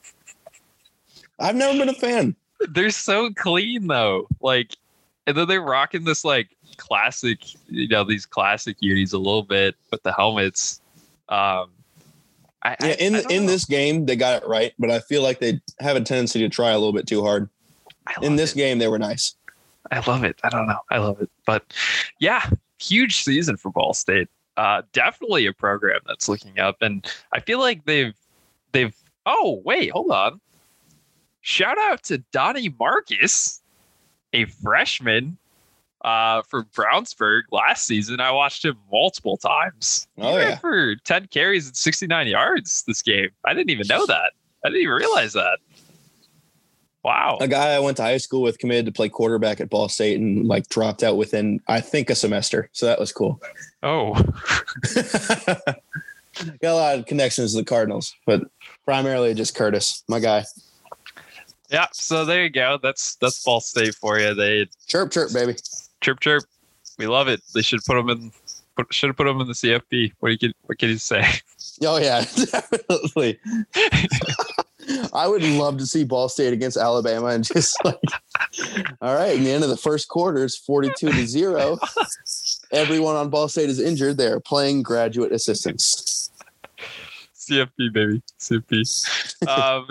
[1.40, 2.36] I've never been a fan.
[2.70, 4.28] they're so clean though.
[4.42, 4.76] Like,
[5.26, 9.76] and then they're rocking this like classic, you know, these classic unis a little bit
[9.92, 10.82] with the helmets.
[11.30, 11.72] Um,
[12.64, 13.52] I, Yeah, in I in know.
[13.52, 16.50] this game they got it right, but I feel like they have a tendency to
[16.50, 17.50] try a little bit too hard.
[18.22, 18.58] In this it.
[18.58, 19.36] game, they were nice.
[19.92, 20.40] I love it.
[20.44, 20.80] I don't know.
[20.90, 21.30] I love it.
[21.46, 21.74] But
[22.20, 24.28] yeah, huge season for Ball State.
[24.58, 28.16] Uh, definitely a program that's looking up, and I feel like they've
[28.72, 28.96] they've.
[29.26, 30.42] Oh wait, hold on.
[31.42, 33.62] Shout out to Donnie Marcus,
[34.34, 35.38] a freshman
[36.02, 38.20] uh, for Brownsburg last season.
[38.20, 40.08] I watched him multiple times.
[40.18, 40.58] Oh, yeah.
[40.58, 43.30] for ten carries and sixty nine yards this game.
[43.46, 44.32] I didn't even know that.
[44.64, 45.60] I didn't even realize that.
[47.04, 47.38] Wow.
[47.40, 50.20] a guy I went to high school with committed to play quarterback at Ball State
[50.20, 52.70] and like dropped out within I think a semester.
[52.74, 53.42] So that was cool.
[53.82, 54.14] Oh.
[56.62, 58.42] Got a lot of connections to the Cardinals, but
[58.84, 60.44] primarily just Curtis, my guy.
[61.70, 62.78] Yeah, so there you go.
[62.84, 64.34] That's that's Ball State for you.
[64.34, 65.56] They Chirp chirp, baby.
[66.02, 66.44] Chirp chirp.
[66.98, 67.42] We love it.
[67.54, 68.32] They should put them in.
[68.76, 70.14] Put, should have put them in the CFP.
[70.20, 71.26] What do you can, What can you say?
[71.82, 73.40] Oh yeah, definitely.
[75.14, 77.96] I would love to see Ball State against Alabama and just like,
[79.02, 81.78] all right, in the end of the first quarter, it's forty-two to zero.
[82.74, 86.32] everyone on Ball State is injured, they are playing graduate assistants.
[87.34, 89.48] CFP baby, CFP.
[89.48, 89.88] um,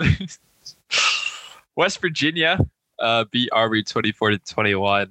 [1.75, 2.59] West Virginia
[2.99, 5.09] uh, beat Army twenty four to twenty one.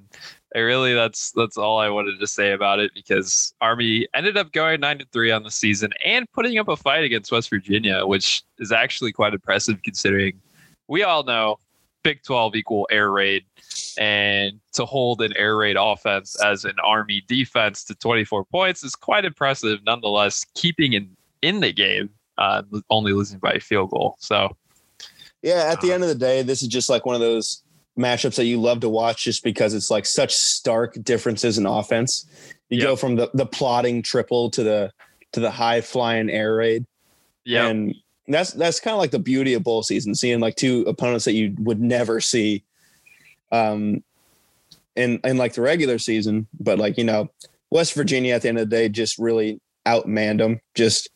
[0.55, 4.53] I really that's that's all I wanted to say about it because Army ended up
[4.53, 8.07] going nine to three on the season and putting up a fight against West Virginia,
[8.07, 10.41] which is actually quite impressive considering
[10.89, 11.59] we all know
[12.03, 13.45] Big Twelve equal air raid,
[13.99, 18.83] and to hold an air raid offense as an Army defense to twenty four points
[18.83, 19.81] is quite impressive.
[19.85, 24.17] Nonetheless, keeping in in the game, uh, only losing by a field goal.
[24.19, 24.57] So
[25.43, 27.63] Yeah, at the end of the day, this is just like one of those
[27.99, 32.27] matchups that you love to watch just because it's like such stark differences in offense.
[32.71, 34.93] You go from the, the plotting triple to the
[35.33, 36.87] to the high flying air raid.
[37.45, 37.95] yeah, And
[38.27, 41.33] that's that's kind of like the beauty of bowl season, seeing like two opponents that
[41.33, 42.63] you would never see
[43.51, 44.03] um
[44.97, 46.47] in in like the regular season.
[46.61, 47.31] But like, you know,
[47.71, 50.61] West Virginia at the end of the day just really outmanned them.
[50.75, 51.09] Just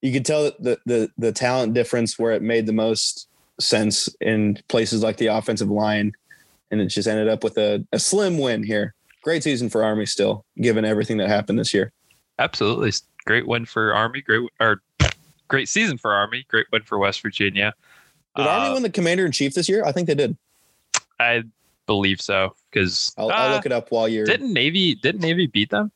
[0.00, 3.28] you could tell the the the talent difference where it made the most
[3.60, 6.12] sense in places like the offensive line.
[6.70, 8.94] And it just ended up with a, a slim win here.
[9.22, 11.92] Great season for Army still, given everything that happened this year.
[12.38, 12.92] absolutely
[13.26, 14.22] great win for Army.
[14.22, 14.80] Great or
[15.48, 16.44] great season for Army.
[16.48, 17.74] Great win for West Virginia.
[18.36, 19.84] Did Army Uh, win the commander in chief this year?
[19.84, 20.36] I think they did.
[21.18, 21.42] I
[21.86, 24.24] believe so because I'll, I'll look it up while you're.
[24.24, 25.90] Didn't Navy didn't Navy beat them?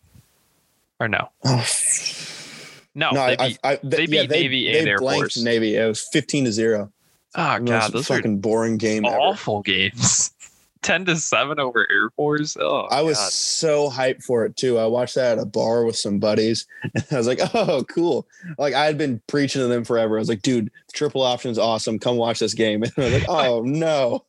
[1.01, 1.31] Or no?
[1.45, 1.65] Oh,
[2.97, 3.59] No, no, they I, beat.
[3.65, 5.43] I, I, they beat Navy and Air blanked Force.
[5.43, 5.75] Navy.
[5.77, 6.93] It was fifteen to zero.
[7.37, 9.17] Ah, oh The god, most those fucking boring game ever.
[9.17, 10.31] awful games.
[10.83, 12.59] Ten to seven over Air Force.
[12.61, 13.33] Oh, I was God.
[13.33, 14.79] so hyped for it too.
[14.79, 18.27] I watched that at a bar with some buddies, and I was like, "Oh, cool!"
[18.59, 20.17] Like I had been preaching to them forever.
[20.17, 21.99] I was like, "Dude, triple option is awesome.
[21.99, 24.25] Come watch this game." And I was like, "Oh no,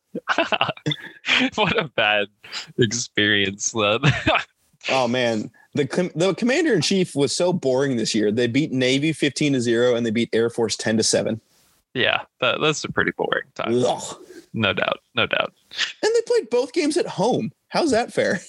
[1.56, 2.28] what a bad
[2.78, 4.00] experience then.
[4.90, 8.32] oh man." The com- the commander in chief was so boring this year.
[8.32, 11.42] They beat Navy fifteen to zero, and they beat Air Force ten to seven.
[11.96, 13.84] Yeah, that, that's a pretty boring time.
[13.84, 14.18] Ugh.
[14.54, 15.00] No doubt.
[15.16, 15.54] No doubt.
[16.04, 17.52] And they played both games at home.
[17.70, 18.40] How's that fair?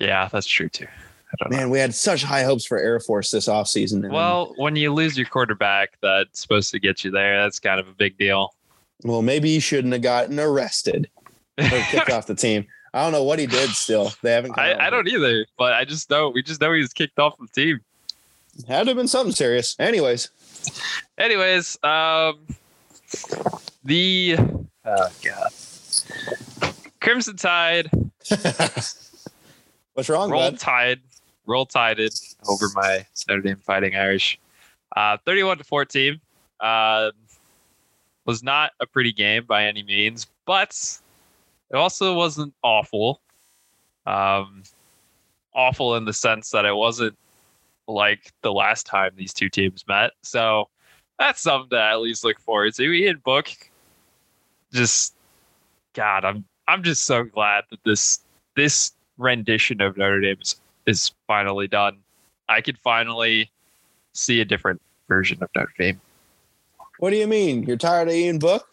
[0.00, 0.86] Yeah, that's true too.
[0.86, 1.56] I don't know.
[1.58, 4.10] Man, we had such high hopes for Air Force this offseason.
[4.10, 7.88] Well, when you lose your quarterback that's supposed to get you there, that's kind of
[7.88, 8.54] a big deal.
[9.04, 11.08] well, maybe he shouldn't have gotten arrested
[11.58, 12.66] or kicked off the team.
[12.94, 13.70] I don't know what he did.
[13.70, 14.58] Still, they haven't.
[14.58, 17.34] I, I don't either, but I just know we just know he was kicked off
[17.38, 17.80] the team.
[18.68, 19.76] Had to have been something serious.
[19.78, 20.30] Anyways,
[21.18, 22.38] Anyways, um,
[23.84, 24.36] the
[24.84, 25.52] oh god,
[27.00, 27.90] Crimson Tide
[29.94, 30.58] what's wrong, roll bud?
[30.58, 31.00] tide,
[31.46, 32.12] roll tided
[32.48, 34.38] over my Notre Dame Fighting Irish,
[34.96, 36.20] uh, thirty-one to fourteen.
[36.60, 37.10] Uh,
[38.24, 40.76] was not a pretty game by any means, but
[41.70, 43.20] it also wasn't awful.
[44.04, 44.62] Um,
[45.54, 47.16] awful in the sense that it wasn't
[47.88, 50.12] like the last time these two teams met.
[50.22, 50.68] So
[51.18, 52.92] that's something to at least look forward to.
[52.92, 53.48] Ian Book,
[54.72, 55.14] just
[55.94, 58.20] God, I'm I'm just so glad that this
[58.54, 60.56] this rendition of Notre Dame is,
[60.86, 61.98] is finally done.
[62.48, 63.50] I could finally
[64.12, 66.00] see a different version of Notre Dame.
[66.98, 67.64] What do you mean?
[67.64, 68.68] You're tired of Ian Book?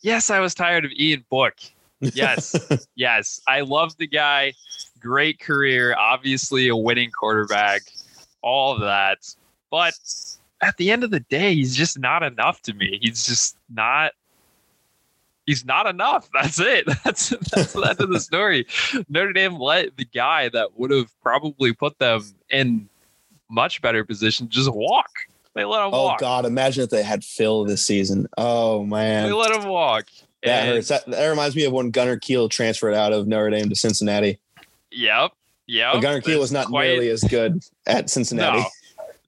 [0.00, 1.54] Yes, I was tired of Ian Book.
[2.00, 2.54] Yes,
[2.96, 4.54] yes, I love the guy.
[5.00, 7.82] Great career, obviously a winning quarterback,
[8.42, 9.18] all of that.
[9.70, 9.94] But
[10.62, 12.98] at the end of the day, he's just not enough to me.
[13.02, 14.12] He's just not.
[15.46, 16.28] He's not enough.
[16.34, 16.86] That's it.
[17.04, 18.66] That's that's the end of the story.
[19.08, 22.88] Notre Dame let the guy that would have probably put them in
[23.50, 25.10] much better position just walk.
[25.54, 26.18] They let him Oh walk.
[26.18, 26.46] Oh God!
[26.46, 28.26] Imagine if they had Phil this season.
[28.38, 29.26] Oh man!
[29.26, 30.06] They let him walk.
[30.44, 30.88] that And- hurts.
[30.88, 34.38] That, that reminds me of when Gunner Kiel transferred out of Notre Dame to Cincinnati.
[34.92, 35.32] Yep.
[35.66, 35.92] Yep.
[35.94, 38.62] But Gunner Kiel was not quite- nearly as good at Cincinnati,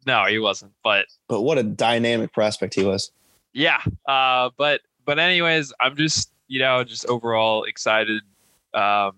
[0.07, 0.73] No, he wasn't.
[0.83, 3.11] But but what a dynamic prospect he was.
[3.53, 3.81] yeah.
[4.07, 8.23] Uh, but but anyways, I'm just you know just overall excited.
[8.73, 9.13] Um,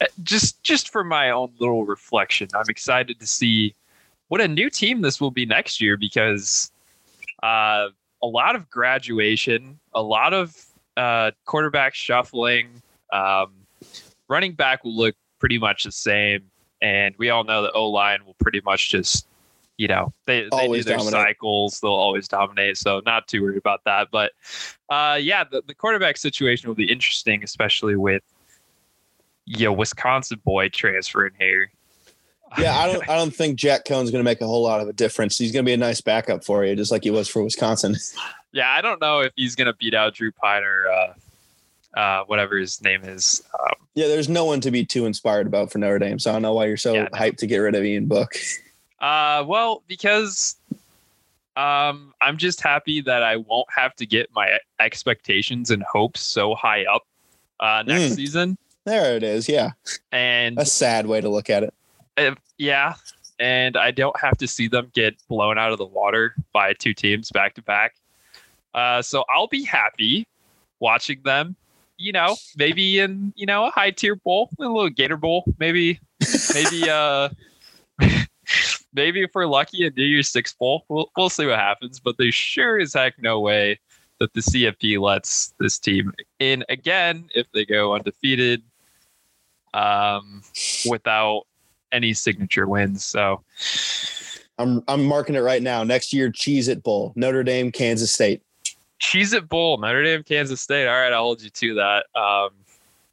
[0.00, 3.74] eh, just just for my own little reflection, I'm excited to see
[4.28, 6.70] what a new team this will be next year because
[7.42, 7.88] uh,
[8.22, 10.54] a lot of graduation, a lot of
[10.96, 12.82] uh, quarterback shuffling.
[13.12, 13.52] Um,
[14.28, 16.42] running back will look pretty much the same,
[16.80, 19.26] and we all know the O line will pretty much just,
[19.80, 21.14] you know, they, they do Always their dominate.
[21.20, 21.80] cycles.
[21.80, 24.08] They'll always dominate, so not too worried about that.
[24.12, 24.32] But
[24.90, 28.22] uh, yeah, the, the quarterback situation will be interesting, especially with
[29.46, 31.72] you know Wisconsin boy transferring here.
[32.58, 33.08] Yeah, I don't.
[33.08, 35.38] I don't think Jack Coan's going to make a whole lot of a difference.
[35.38, 37.96] He's going to be a nice backup for you, just like he was for Wisconsin.
[38.52, 41.14] Yeah, I don't know if he's gonna beat out Drew Pyne or uh,
[41.96, 43.44] uh, whatever his name is.
[43.54, 46.18] Um, Yeah, there's no one to be too inspired about for Notre Dame.
[46.18, 47.16] So I don't know why you're so Yeah, no.
[47.16, 48.34] hyped to get rid of Ian Book.
[49.00, 50.56] Uh, well, because
[51.56, 56.54] um, I'm just happy that I won't have to get my expectations and hopes so
[56.54, 57.02] high up
[57.60, 58.16] uh, next Mm.
[58.16, 58.58] season.
[58.86, 59.48] There it is.
[59.48, 59.72] Yeah,
[60.12, 61.74] And a sad way to look at it.
[62.16, 62.94] if, yeah,
[63.38, 66.94] and I don't have to see them get blown out of the water by two
[66.94, 67.94] teams back to back.
[68.74, 70.26] Uh, so I'll be happy
[70.78, 71.56] watching them.
[71.98, 76.00] You know, maybe in you know a high tier bowl, a little Gator Bowl, maybe,
[76.54, 77.28] maybe uh,
[78.92, 80.84] maybe if we're lucky, a New Year's Six bowl.
[80.88, 82.00] We'll we'll see what happens.
[82.00, 83.78] But there's sure as heck no way
[84.18, 88.62] that the CFP lets this team in again if they go undefeated
[89.72, 90.42] um,
[90.88, 91.44] without
[91.92, 93.04] any signature wins.
[93.04, 93.42] So
[94.58, 95.82] I'm I'm marking it right now.
[95.84, 98.42] Next year, Cheese It Bowl, Notre Dame, Kansas State.
[98.98, 100.86] Cheese It Bowl, Notre Dame, Kansas State.
[100.86, 102.06] All right, I'll hold you to that.
[102.14, 102.50] Um,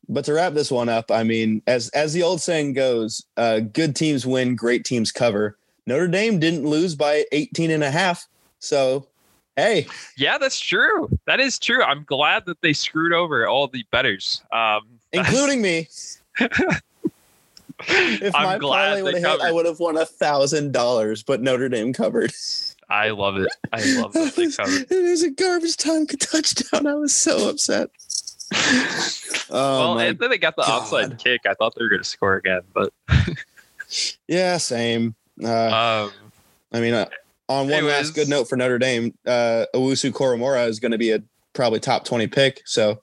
[0.09, 3.59] But to wrap this one up, I mean, as as the old saying goes, uh,
[3.59, 5.57] good teams win, great teams cover.
[5.87, 8.27] Notre Dame didn't lose by 18 and a half.
[8.59, 9.07] So,
[9.55, 11.09] hey, yeah, that's true.
[11.25, 11.81] That is true.
[11.81, 14.43] I'm glad that they screwed over all the betters.
[14.51, 14.81] Um,
[15.13, 15.87] including me.
[17.89, 21.21] If my I'm glad parlay would have hit, I would have won a thousand dollars,
[21.21, 22.33] but Notre Dame covered.
[22.89, 23.49] I love it.
[23.71, 24.91] I love that they covered.
[24.91, 26.87] it was a garbage time touchdown.
[26.87, 27.91] I was so upset.
[28.51, 30.87] oh well, and then they got the God.
[30.87, 31.41] onside kick.
[31.45, 32.91] I thought they were going to score again, but
[34.27, 35.13] yeah, same.
[35.43, 36.11] Uh, um,
[36.73, 37.07] I mean, uh,
[37.49, 37.93] on one Anyways.
[37.93, 41.21] last good note for Notre Dame, uh, Owusu-Koramoah is going to be a
[41.53, 42.61] probably top twenty pick.
[42.65, 43.01] So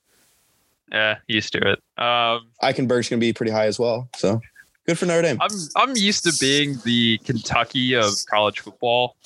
[0.93, 2.03] yeah, used to it.
[2.03, 4.09] Um, Eichenberg's going to be pretty high as well.
[4.17, 4.41] So
[4.87, 5.39] good for Notre Dame.
[5.41, 9.17] I'm I'm used to being the Kentucky of college football,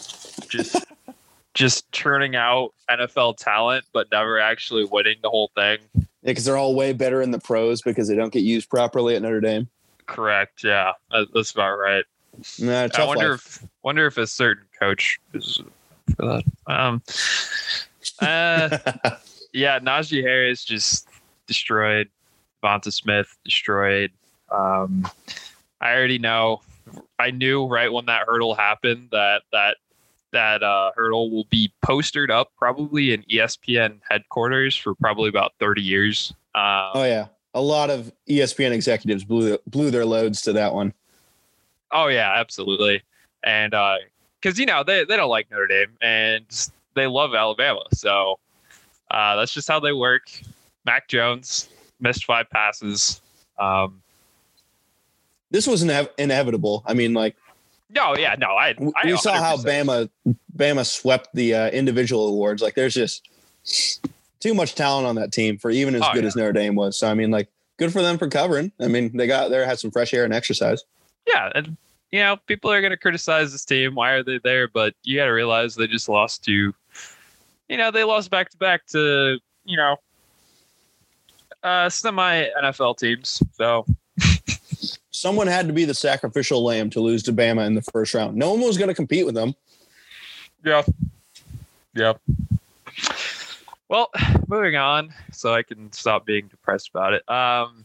[0.48, 0.76] just
[1.54, 5.78] just churning out NFL talent, but never actually winning the whole thing.
[5.94, 9.16] Yeah, because they're all way better in the pros because they don't get used properly
[9.16, 9.68] at Notre Dame.
[10.06, 10.64] Correct.
[10.64, 10.92] Yeah,
[11.34, 12.04] that's about right.
[12.59, 13.62] Nah, I wonder life.
[13.62, 15.61] if wonder if a certain coach is
[16.16, 16.45] for that.
[16.66, 17.03] Um,
[18.20, 18.78] uh,
[19.53, 21.09] yeah, Najee Harris just
[21.47, 22.09] destroyed.
[22.62, 24.11] Vonta Smith destroyed.
[24.51, 25.07] Um,
[25.80, 26.61] I already know.
[27.18, 29.76] I knew right when that hurdle happened that that
[30.32, 35.82] that uh, hurdle will be postered up probably in ESPN headquarters for probably about thirty
[35.82, 36.32] years.
[36.55, 40.93] Um, oh yeah, a lot of ESPN executives blew blew their loads to that one.
[41.91, 43.03] Oh yeah, absolutely.
[43.45, 43.74] And
[44.41, 46.45] because you know they they don't like Notre Dame and
[46.95, 48.39] they love Alabama, so
[49.11, 50.22] uh, that's just how they work.
[50.84, 51.68] Mac Jones
[52.01, 53.20] missed five passes.
[53.59, 54.03] Um,
[55.51, 56.82] This was inev- inevitable.
[56.86, 57.36] I mean, like
[57.91, 58.74] no, yeah, no, I
[59.05, 62.61] we saw how 100% Bama Bama swept the uh, individual awards.
[62.62, 63.26] Like there's just
[64.41, 66.28] too much talent on that team for even as Oh, good yeah.
[66.28, 66.99] as Notre Dame was.
[66.99, 68.72] So I mean, like good for them for covering.
[68.80, 70.82] I mean, they got there, had some fresh air and exercise.
[71.26, 71.76] Yeah, and
[72.10, 73.94] you know people are going to criticize this team.
[73.94, 74.68] Why are they there?
[74.68, 76.74] But you got to realize they just lost to,
[77.68, 79.96] you know, they lost back to back to you know,
[81.62, 83.42] uh, semi NFL teams.
[83.52, 83.84] So
[85.18, 88.36] Someone had to be the sacrificial lamb to lose to Bama in the first round.
[88.36, 89.52] No one was going to compete with them.
[90.64, 90.82] Yeah.
[91.92, 92.12] Yeah.
[93.88, 94.10] Well,
[94.46, 97.28] moving on, so I can stop being depressed about it.
[97.28, 97.84] Um,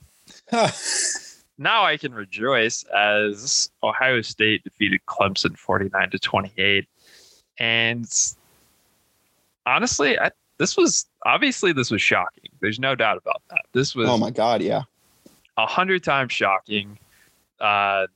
[1.57, 6.87] now I can rejoice as Ohio State defeated Clemson 49 to 28.
[7.59, 8.09] And
[9.65, 12.49] honestly, I, this was obviously this was shocking.
[12.59, 13.61] There's no doubt about that.
[13.73, 14.83] This was oh my God, yeah.
[15.57, 16.97] a hundred times shocking.
[17.59, 18.07] Uh,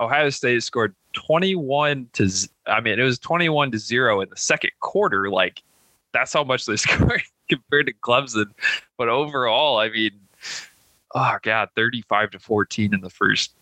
[0.00, 2.30] Ohio State scored 21 to
[2.66, 5.30] I mean, it was 21 to zero in the second quarter.
[5.30, 5.62] Like,
[6.12, 8.46] that's how much they scored compared to Clemson.
[8.96, 10.12] But overall, I mean,
[11.14, 13.52] oh God, 35 to 14 in the first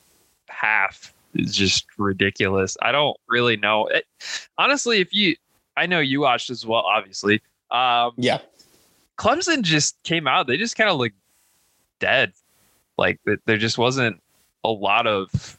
[0.49, 2.77] half is just ridiculous.
[2.83, 3.87] I don't really know.
[3.87, 4.05] It,
[4.59, 5.37] honestly, if you,
[5.77, 7.41] I know you watched as well, obviously.
[7.71, 8.39] Um, Yeah.
[9.19, 10.47] Clemson just came out.
[10.47, 11.17] They just kind of looked
[11.99, 12.33] dead.
[12.97, 14.21] Like there just wasn't
[14.65, 15.59] a lot of,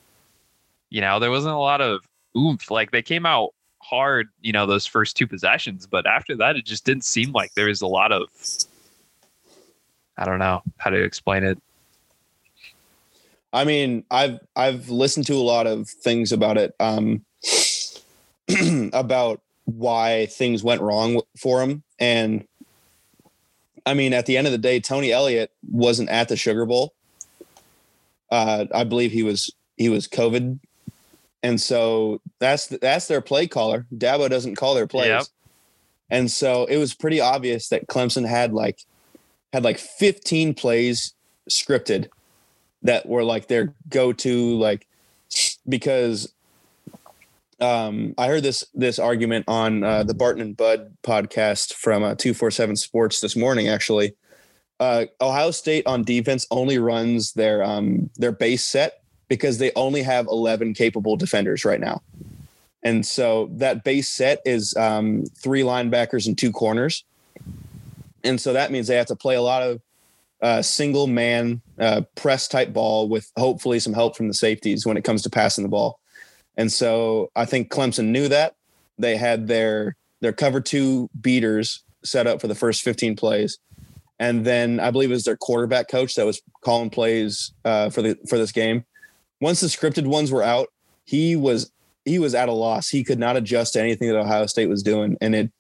[0.90, 2.02] you know, there wasn't a lot of
[2.36, 2.70] oomph.
[2.72, 6.66] Like they came out hard, you know, those first two possessions, but after that, it
[6.66, 8.30] just didn't seem like there was a lot of.
[10.18, 11.58] I don't know how to explain it.
[13.54, 17.26] I mean, I've I've listened to a lot of things about it, um,
[18.94, 22.46] about why things went wrong for him, and
[23.86, 26.94] I mean, at the end of the day, Tony Elliott wasn't at the Sugar Bowl.
[28.30, 30.60] Uh, I believe he was he was COVID,
[31.44, 33.86] and so that's that's their play caller.
[33.94, 35.24] Dabo doesn't call their plays, Yep.
[36.10, 38.80] and so it was pretty obvious that Clemson had like
[39.52, 41.14] had like 15 plays
[41.50, 42.08] scripted
[42.84, 44.88] that were like their go-to like
[45.68, 46.34] because
[47.62, 52.16] um, I heard this this argument on uh, the Barton and Bud podcast from uh,
[52.16, 53.68] two four seven Sports this morning.
[53.68, 54.16] Actually,
[54.80, 60.02] uh, Ohio State on defense only runs their um, their base set because they only
[60.02, 62.02] have eleven capable defenders right now,
[62.82, 67.04] and so that base set is um, three linebackers and two corners,
[68.24, 69.80] and so that means they have to play a lot of
[70.42, 74.98] uh, single man uh, press type ball with hopefully some help from the safeties when
[74.98, 76.00] it comes to passing the ball.
[76.58, 78.56] And so I think Clemson knew that
[78.98, 83.58] they had their their cover two beaters set up for the first 15 plays.
[84.20, 88.02] And then I believe it was their quarterback coach that was calling plays uh, for
[88.02, 88.86] the for this game.
[89.40, 90.68] Once the scripted ones were out,
[91.06, 91.72] he was
[92.06, 92.90] he was at a loss.
[92.90, 95.52] He could not adjust to anything that Ohio State was doing, and it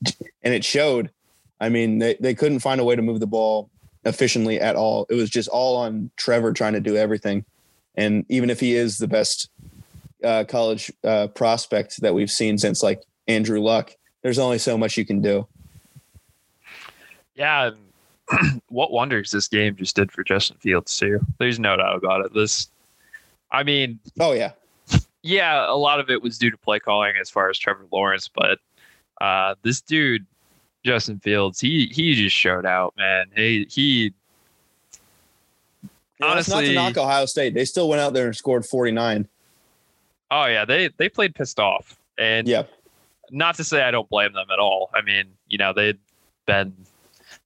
[0.44, 1.12] and it showed.
[1.60, 3.70] I mean, they, they couldn't find a way to move the ball
[4.06, 5.06] efficiently at all.
[5.10, 7.45] It was just all on Trevor trying to do everything.
[7.95, 9.49] And even if he is the best
[10.24, 13.95] uh, college uh, prospect that we've seen since like Andrew Luck.
[14.22, 15.47] There's only so much you can do.
[17.36, 17.72] Yeah,
[18.70, 21.20] what wonders this game just did for Justin Fields too.
[21.39, 22.34] There's no doubt about it.
[22.34, 22.70] This,
[23.52, 24.52] I mean, oh yeah,
[25.24, 28.28] yeah, a lot of it was due to play calling as far as Trevor Lawrence,
[28.28, 28.60] but
[29.20, 30.26] uh, this dude,
[30.84, 33.28] Justin Fields, he he just showed out, man.
[33.36, 34.14] He he.
[36.20, 37.54] Yeah, honestly, not to knock Ohio State.
[37.54, 39.28] They still went out there and scored 49.
[40.30, 42.64] Oh yeah, they they played pissed off, and yeah,
[43.32, 44.90] not to say I don't blame them at all.
[44.94, 46.00] I mean, you know, they'd
[46.46, 46.74] been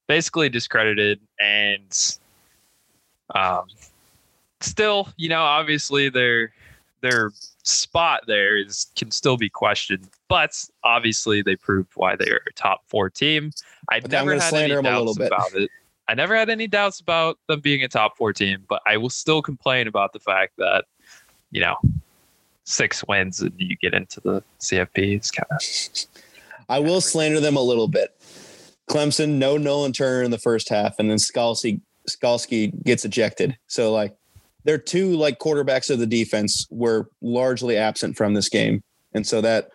[0.08, 2.18] basically discredited, and
[3.34, 3.66] um,
[4.62, 6.52] still, you know, obviously their
[7.06, 7.32] their
[7.64, 10.52] spot there is can still be questioned, but
[10.84, 13.52] obviously they proved why they are a top four team.
[13.90, 15.70] I never had any doubts about it.
[16.08, 19.10] I never had any doubts about them being a top four team, but I will
[19.10, 20.86] still complain about the fact that,
[21.52, 21.76] you know,
[22.64, 25.16] six wins and you get into the CFP.
[25.16, 25.62] It's kind of.
[26.70, 28.16] I will slander them a little bit.
[28.90, 33.58] Clemson, no Nolan Turner in the first half, and then Skalski Skalski gets ejected.
[33.68, 34.16] So like,
[34.66, 39.40] their two like quarterbacks of the defense were largely absent from this game, and so
[39.42, 39.70] that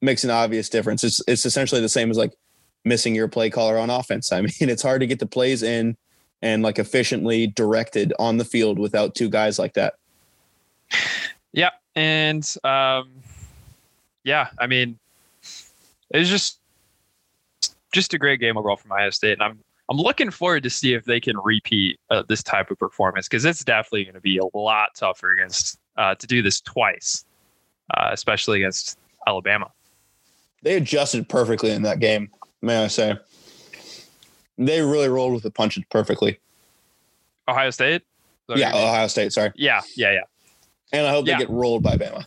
[0.00, 1.04] makes an obvious difference.
[1.04, 2.32] It's it's essentially the same as like
[2.84, 4.32] missing your play caller on offense.
[4.32, 5.96] I mean, it's hard to get the plays in
[6.42, 9.94] and like efficiently directed on the field without two guys like that.
[11.52, 13.10] Yeah, and um,
[14.24, 14.98] yeah, I mean,
[16.10, 16.58] it was just
[17.92, 19.58] just a great game overall from Iowa State, and I'm
[19.90, 23.44] I'm looking forward to see if they can repeat uh, this type of performance because
[23.44, 27.24] it's definitely going to be a lot tougher against uh, to do this twice,
[27.94, 29.70] uh, especially against Alabama.
[30.62, 32.30] They adjusted perfectly in that game,
[32.62, 33.18] may I say?
[34.58, 36.38] They really rolled with the punches perfectly.
[37.48, 38.02] Ohio State.
[38.54, 39.32] Yeah, Ohio State.
[39.32, 39.52] Sorry.
[39.56, 40.20] Yeah, yeah, yeah
[40.92, 41.38] and I hope yeah.
[41.38, 42.24] they get rolled by Bama.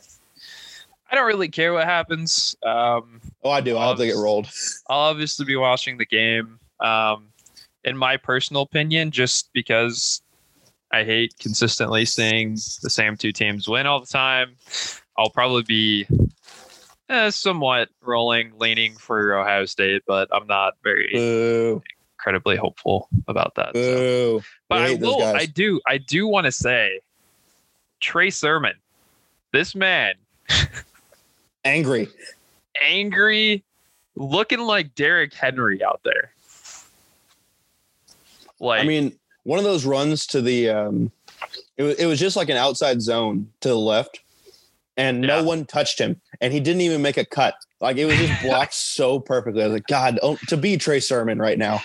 [1.12, 2.56] I don't really care what happens.
[2.64, 3.78] Um, oh, I do.
[3.78, 4.50] I hope they get rolled.
[4.90, 6.60] I'll obviously be watching the game.
[6.80, 7.28] Um,
[7.84, 10.22] in my personal opinion, just because
[10.92, 14.56] I hate consistently seeing the same two teams win all the time,
[15.18, 16.08] I'll probably be
[17.10, 21.82] eh, somewhat rolling, leaning for Ohio State, but I'm not very Boo.
[22.18, 23.76] incredibly hopeful about that.
[23.76, 24.42] So.
[24.70, 25.24] But I will.
[25.24, 25.80] I do.
[25.88, 27.00] I do want to say
[28.00, 28.74] Trey Sermon.
[29.52, 30.16] This man.
[31.66, 32.10] angry.
[32.84, 33.64] Angry,
[34.16, 36.33] looking like Derrick Henry out there.
[38.64, 41.12] Like I mean, one of those runs to the um
[41.78, 44.22] it was, it was just like an outside zone to the left
[44.98, 45.28] and yeah.
[45.28, 47.56] no one touched him and he didn't even make a cut.
[47.82, 49.64] Like it was just blocked so perfectly.
[49.64, 51.82] I was like, God, oh, to be Trey Sermon right now.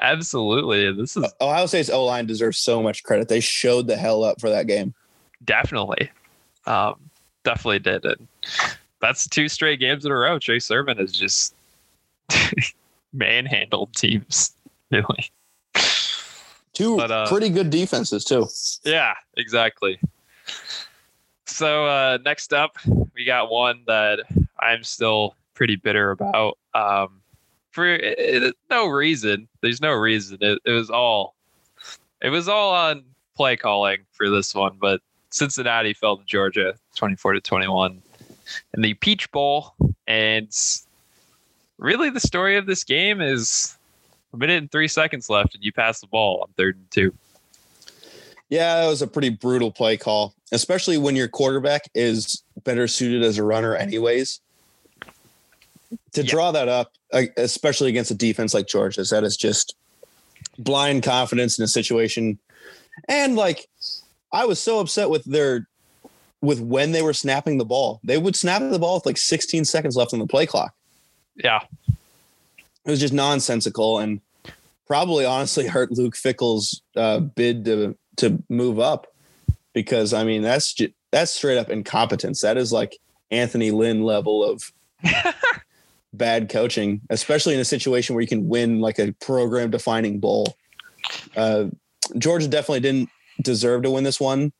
[0.00, 0.92] Absolutely.
[0.92, 3.28] This is Ohio State's O line deserves so much credit.
[3.28, 4.94] They showed the hell up for that game
[5.44, 6.10] definitely,
[6.66, 6.94] um,
[7.44, 8.04] definitely did.
[8.04, 8.28] And
[9.00, 10.38] that's two straight games in a row.
[10.38, 11.54] Trey Sermon has just
[13.12, 14.52] manhandled teams,
[14.90, 15.30] really.
[16.80, 18.48] Two but, uh, pretty good defenses too.
[18.84, 20.00] Yeah, exactly.
[21.44, 22.78] So uh, next up,
[23.14, 24.20] we got one that
[24.58, 26.56] I'm still pretty bitter about.
[26.74, 27.20] Um,
[27.70, 29.46] for it, it, no reason.
[29.60, 30.38] There's no reason.
[30.40, 31.34] It, it was all.
[32.22, 33.04] It was all on
[33.36, 38.02] play calling for this one, but Cincinnati fell to Georgia 24 to 21
[38.74, 39.74] in the Peach Bowl.
[40.06, 40.50] And
[41.78, 43.76] really, the story of this game is
[44.32, 47.14] a minute and three seconds left, and you pass the ball on third and two.
[48.48, 53.22] Yeah, that was a pretty brutal play call, especially when your quarterback is better suited
[53.22, 54.40] as a runner, anyways.
[56.12, 56.30] To yeah.
[56.30, 56.92] draw that up,
[57.36, 59.76] especially against a defense like Georgia's, that is just
[60.58, 62.38] blind confidence in a situation.
[63.08, 63.68] And like,
[64.32, 65.68] I was so upset with their
[66.42, 68.00] with when they were snapping the ball.
[68.02, 70.74] They would snap the ball with like 16 seconds left on the play clock.
[71.36, 71.60] Yeah.
[72.84, 74.20] It was just nonsensical and
[74.86, 79.06] probably honestly hurt Luke Fickell's uh, bid to to move up
[79.72, 82.40] because I mean that's just, that's straight up incompetence.
[82.40, 82.98] That is like
[83.30, 84.72] Anthony Lynn level of
[86.12, 90.56] bad coaching, especially in a situation where you can win like a program defining bowl.
[91.36, 91.66] Uh,
[92.18, 93.08] Georgia definitely didn't
[93.42, 94.52] deserve to win this one.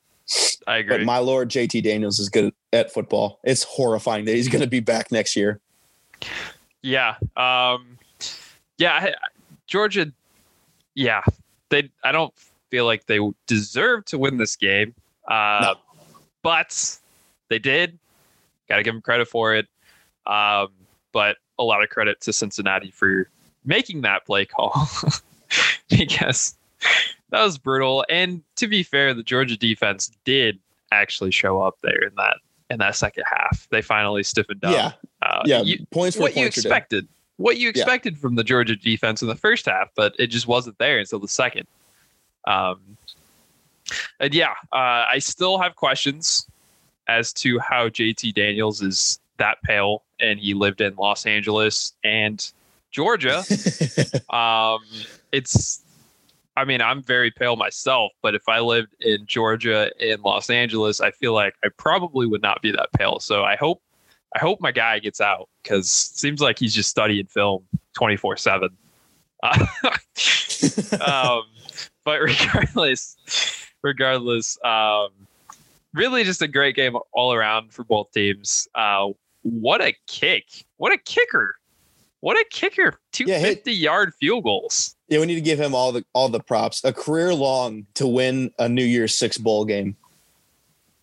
[0.66, 0.98] I agree.
[0.98, 3.40] But my lord, JT Daniels is good at football.
[3.42, 5.60] It's horrifying that he's going to be back next year.
[6.82, 7.16] Yeah.
[7.36, 7.98] Um,
[8.80, 9.14] yeah.
[9.66, 10.12] Georgia.
[10.94, 11.22] Yeah.
[11.68, 11.90] They.
[12.02, 12.34] I don't
[12.70, 14.94] feel like they deserve to win this game.
[15.28, 15.74] Uh, no.
[16.42, 16.98] But
[17.48, 17.98] they did.
[18.68, 19.66] Got to give them credit for it.
[20.26, 20.68] Um,
[21.12, 23.28] but a lot of credit to Cincinnati for
[23.64, 24.88] making that play call
[25.90, 26.54] because
[27.30, 28.04] that was brutal.
[28.08, 30.58] And to be fair, the Georgia defense did
[30.92, 32.36] actually show up there in that
[32.70, 33.68] in that second half.
[33.70, 34.72] They finally stiffened up.
[34.72, 35.62] Yeah, uh, yeah.
[35.62, 37.08] You, points what you expected.
[37.40, 38.20] What you expected yeah.
[38.20, 41.26] from the Georgia defense in the first half, but it just wasn't there until the
[41.26, 41.66] second.
[42.46, 42.98] Um,
[44.18, 46.46] and yeah, uh, I still have questions
[47.08, 52.52] as to how JT Daniels is that pale and he lived in Los Angeles and
[52.90, 53.38] Georgia.
[54.30, 54.80] um,
[55.32, 55.82] it's
[56.56, 61.00] I mean, I'm very pale myself, but if I lived in Georgia in Los Angeles,
[61.00, 63.18] I feel like I probably would not be that pale.
[63.18, 63.80] So I hope
[64.34, 67.64] I hope my guy gets out because seems like he's just studying film
[67.94, 68.70] 24 seven.
[71.00, 71.42] Um,
[72.04, 73.16] but regardless,
[73.82, 75.08] regardless, um,
[75.94, 78.68] really just a great game all around for both teams.
[78.74, 79.08] Uh,
[79.42, 80.44] what a kick!
[80.76, 81.56] What a kicker!
[82.20, 82.98] What a kicker!
[83.12, 84.96] Two fifty yeah, yard field goals.
[85.08, 86.84] Yeah, we need to give him all the all the props.
[86.84, 89.96] A career long to win a New Year's Six bowl game.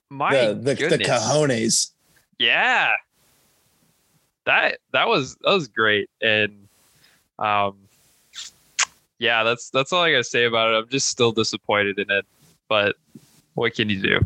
[0.09, 1.91] My the the, the cojones.
[2.37, 2.93] Yeah,
[4.47, 6.67] that that was that was great, and
[7.37, 7.77] um,
[9.19, 10.77] yeah, that's that's all I gotta say about it.
[10.77, 12.25] I'm just still disappointed in it,
[12.67, 12.95] but
[13.53, 14.19] what can you do?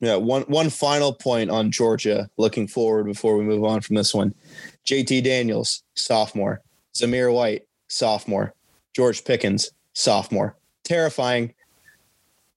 [0.00, 2.28] Yeah, one one final point on Georgia.
[2.36, 4.34] Looking forward before we move on from this one,
[4.86, 6.60] JT Daniels, sophomore.
[6.94, 8.54] Zamir White, sophomore.
[8.94, 10.56] George Pickens, sophomore.
[10.84, 11.54] Terrifying.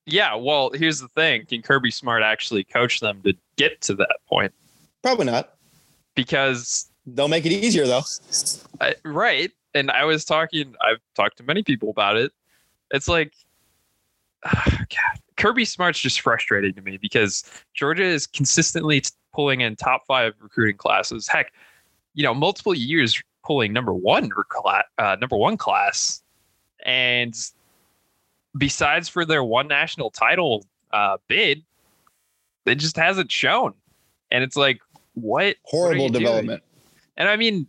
[0.06, 1.46] Yeah, well, here's the thing.
[1.46, 4.54] Can Kirby Smart actually coach them to get to that point?
[5.02, 5.56] Probably not.
[6.16, 8.04] Because they'll make it easier though.
[8.82, 9.52] I, right.
[9.74, 12.32] And I was talking I've talked to many people about it.
[12.92, 13.34] It's like
[14.46, 17.44] oh, God, Kirby Smart's just frustrating to me because
[17.74, 19.04] Georgia is consistently
[19.34, 21.28] pulling in top 5 recruiting classes.
[21.28, 21.54] Heck,
[22.14, 24.30] you know, multiple years pulling number 1
[24.98, 26.22] uh, number 1 class
[26.86, 27.36] and
[28.58, 31.64] besides for their one national title uh, bid,
[32.66, 33.74] it just hasn't shown.
[34.32, 34.82] And it's like,
[35.14, 36.64] what horrible what development?
[37.18, 37.68] And I mean,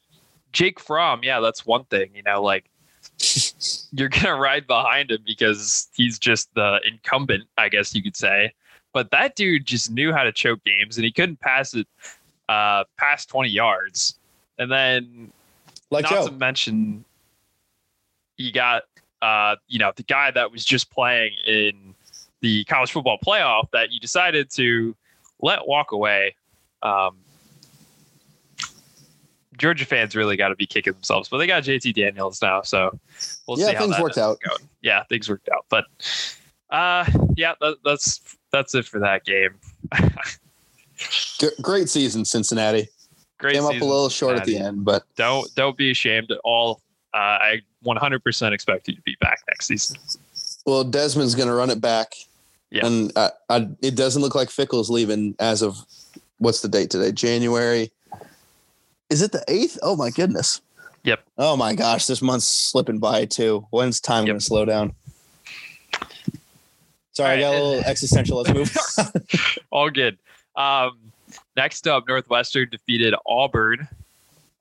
[0.53, 2.11] Jake Fromm, yeah, that's one thing.
[2.15, 2.71] You know, like
[3.93, 8.53] you're gonna ride behind him because he's just the incumbent, I guess you could say.
[8.93, 11.87] But that dude just knew how to choke games, and he couldn't pass it
[12.49, 14.19] uh, past 20 yards.
[14.59, 15.31] And then,
[15.91, 16.27] like not Joe.
[16.29, 17.05] to mention,
[18.37, 18.85] you got
[19.23, 21.95] uh, you know, the guy that was just playing in
[22.41, 24.95] the college football playoff that you decided to
[25.41, 26.35] let walk away.
[26.83, 27.17] Um,
[29.59, 32.99] Georgia fans really got to be kicking themselves, but they got JT Daniels now, so
[33.47, 34.39] we'll yeah, see how things worked out.
[34.41, 34.69] Going.
[34.83, 35.85] Yeah, things worked out, but
[36.71, 37.05] uh,
[37.37, 39.55] yeah, that, that's that's it for that game.
[41.63, 42.89] Great season, Cincinnati.
[43.39, 44.57] Great came up a little short Cincinnati.
[44.57, 46.81] at the end, but don't don't be ashamed at all.
[47.15, 49.97] Uh, I 100% expect you to be back next season.
[50.67, 52.15] Well, Desmond's going to run it back.
[52.71, 52.87] Yeah.
[52.87, 55.79] And I, I, it doesn't look like Fickell's leaving as of
[56.39, 57.13] what's the date today?
[57.13, 57.91] January.
[59.11, 59.79] Is it the 8th?
[59.83, 60.61] Oh, my goodness.
[61.05, 61.21] Yep.
[61.39, 62.07] Oh, my gosh.
[62.07, 63.67] This month's slipping by, too.
[63.71, 64.33] When's time yep.
[64.33, 64.95] going to slow down?
[67.13, 67.37] Sorry.
[67.37, 68.43] I got a little existential.
[68.43, 68.77] Let's move.
[69.71, 70.19] All good.
[70.57, 70.99] Um,
[71.57, 73.89] next up, Northwestern defeated Auburn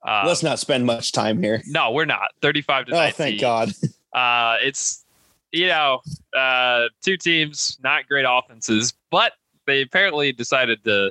[0.02, 1.62] uh, Let's not spend much time here.
[1.66, 2.30] No, we're not.
[2.40, 3.12] 35 to oh, 19.
[3.12, 3.72] thank God.
[4.10, 5.04] Uh, it's,
[5.52, 6.00] you know,
[6.34, 9.34] uh, two teams, not great offenses, but
[9.66, 11.10] they apparently decided to.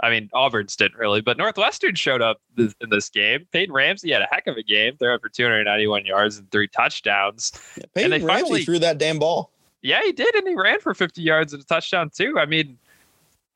[0.00, 3.46] I mean, Auburn's didn't really, but Northwestern showed up in this game.
[3.52, 4.94] Peyton Ramsey had a heck of a game.
[4.94, 7.52] Up for 291 yards and three touchdowns.
[7.76, 9.50] Yeah, Peyton and they Ramsey finally threw that damn ball.
[9.82, 12.38] Yeah, he did, and he ran for 50 yards and a touchdown too.
[12.38, 12.78] I mean,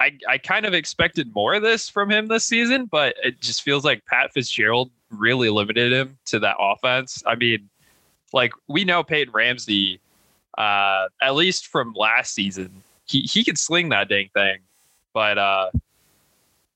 [0.01, 3.63] I, I kind of expected more of this from him this season, but it just
[3.63, 7.23] feels like Pat Fitzgerald really limited him to that offense.
[7.25, 7.69] I mean,
[8.33, 10.01] like we know Peyton Ramsey,
[10.59, 14.59] uh, at least from last season, he he could sling that dang thing,
[15.13, 15.71] but uh,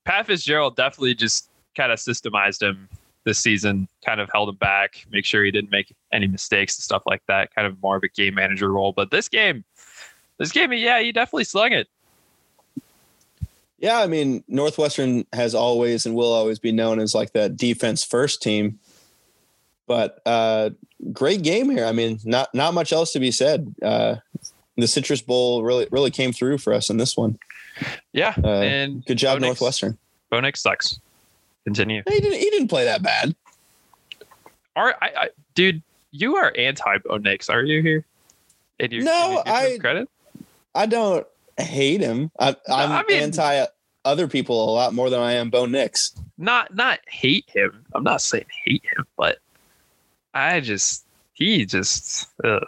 [0.07, 2.87] Pat Fitzgerald definitely just kind of systemized him
[3.25, 6.83] this season, kind of held him back, make sure he didn't make any mistakes and
[6.83, 7.53] stuff like that.
[7.53, 8.93] Kind of more of a game manager role.
[8.93, 9.65] But this game,
[10.37, 11.89] this game, yeah, he definitely slung it.
[13.79, 18.05] Yeah, I mean, Northwestern has always and will always be known as like that defense
[18.05, 18.79] first team.
[19.87, 20.69] But uh,
[21.11, 21.85] great game here.
[21.85, 23.75] I mean, not not much else to be said.
[23.83, 24.15] Uh,
[24.77, 27.37] the Citrus Bowl really really came through for us in this one.
[28.13, 29.97] Yeah, Uh, and Good job, Bo Northwestern.
[30.29, 30.99] Bo Nix sucks.
[31.65, 32.01] Continue.
[32.07, 33.35] He didn't he didn't play that bad.
[34.75, 35.81] Are I, I dude?
[36.11, 38.05] You are anti Bo Nix, are you here?
[38.79, 40.09] And you're, No, him I- credit.
[40.75, 41.25] I don't
[41.57, 42.31] hate him.
[42.39, 43.65] I, I'm I mean- anti
[44.05, 46.13] other people a lot more than I am Bo Nix.
[46.37, 47.83] Not not hate him.
[47.93, 49.39] I'm not saying hate him, but
[50.33, 51.03] I just
[51.33, 52.63] he just ugh,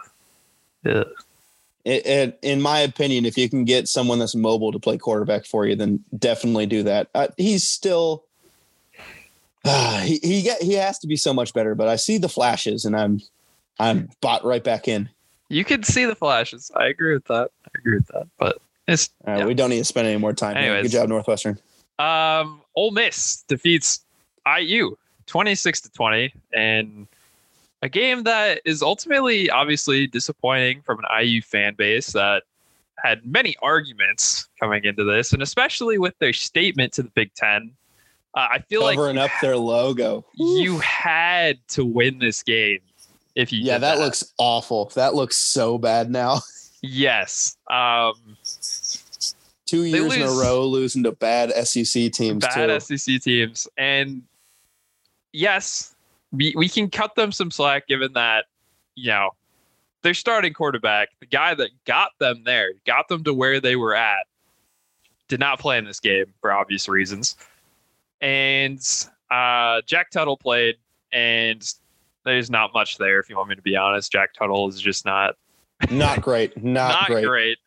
[0.86, 1.06] ugh.
[1.84, 5.46] It, it, in my opinion, if you can get someone that's mobile to play quarterback
[5.46, 7.08] for you, then definitely do that.
[7.14, 8.24] Uh, he's still
[10.02, 11.74] he he, get, he has to be so much better.
[11.74, 13.20] But I see the flashes, and I'm
[13.78, 15.08] I'm bought right back in.
[15.48, 16.70] You can see the flashes.
[16.76, 17.50] I agree with that.
[17.66, 18.28] I agree with that.
[18.38, 19.46] But it's Uh, Yeah.
[19.46, 20.56] We don't need to spend any more time.
[20.56, 20.66] here.
[20.66, 20.82] Anyways.
[20.92, 21.58] Good job, Northwestern.
[21.98, 24.00] Um, Ole Miss defeats
[24.46, 27.06] IU 26 to 20, and
[27.82, 32.42] a game that is ultimately obviously disappointing from an IU fan base that
[32.98, 37.72] had many arguments coming into this, and especially with their statement to the Big Ten.
[38.34, 40.24] Uh, I feel like Covering like up their logo.
[40.34, 42.80] you had to win this game
[43.34, 44.92] if you Yeah, did that looks awful.
[44.94, 46.40] That looks so bad now.
[46.82, 47.56] yes.
[47.68, 48.36] Um,
[49.66, 52.96] Two years in a row losing to bad SEC teams bad too.
[52.96, 53.68] SEC teams.
[53.76, 54.22] And
[55.32, 55.89] yes,
[56.32, 58.46] we, we can cut them some slack given that,
[58.94, 59.30] you know,
[60.02, 63.94] their starting quarterback, the guy that got them there, got them to where they were
[63.94, 64.26] at,
[65.28, 67.36] did not play in this game for obvious reasons.
[68.20, 68.80] And
[69.30, 70.76] uh, Jack Tuttle played,
[71.12, 71.62] and
[72.24, 74.10] there's not much there, if you want me to be honest.
[74.10, 75.36] Jack Tuttle is just not
[75.90, 76.56] not great.
[76.62, 77.24] Not, not great.
[77.24, 77.58] great.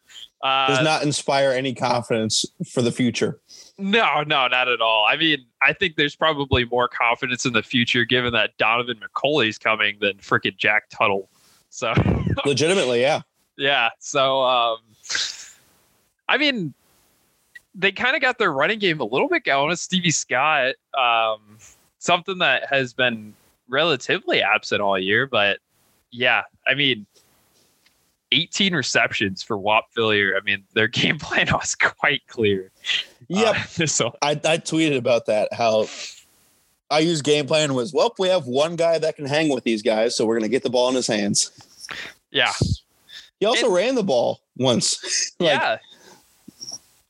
[0.44, 3.40] Uh, Does not inspire any confidence for the future.
[3.78, 5.06] No, no, not at all.
[5.10, 9.58] I mean, I think there's probably more confidence in the future given that Donaven McCulley's
[9.58, 11.30] coming than freaking Jack Tuttle.
[11.70, 11.94] So,
[12.46, 13.22] Legitimately, yeah.
[13.58, 13.90] yeah.
[14.00, 14.80] So, um,
[16.28, 16.74] I mean,
[17.74, 20.76] they kind of got their running game a little bit going with Stevie Scott.
[20.94, 21.58] Um,
[22.00, 23.34] something that has been
[23.70, 25.60] relatively absent all year, but
[26.12, 27.06] yeah, I mean,
[28.34, 30.38] 18 receptions for Whop Philyor.
[30.38, 32.72] I mean, their game plan was quite clear.
[33.28, 33.56] Yep.
[33.56, 35.54] Uh, so I, I tweeted about that.
[35.54, 35.88] How
[36.90, 39.82] I use game plan was well, we have one guy that can hang with these
[39.82, 41.52] guys, so we're gonna get the ball in his hands.
[42.32, 42.52] yeah,
[43.40, 45.32] He also And- ran the ball once.
[45.40, 45.78] like yeah.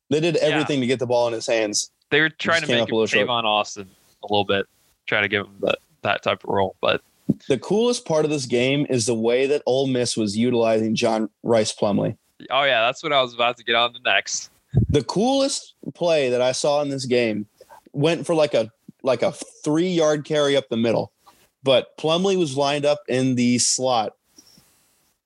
[0.09, 1.91] they did everything to get the ball in his hands.
[2.09, 3.28] They were trying to make him a little short.
[3.28, 3.89] Austin
[4.21, 4.67] a little bit,
[5.07, 6.76] trying to give him that that type of role.
[6.80, 7.01] But
[7.47, 11.30] The coolest part of this game is the way that Ole Miss was utilizing John
[11.41, 12.17] Rhys Plumlee.
[12.51, 14.49] oh yeah, that's what I was about to get on the next.
[14.89, 17.47] The coolest play that I saw in this game
[17.93, 18.71] went for like a
[19.03, 21.11] like a three yard carry up the middle,
[21.63, 24.13] but Plumlee was lined up in the slot,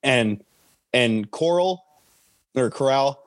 [0.04, 0.44] and
[0.94, 1.84] and Coral
[2.56, 3.24] or Corral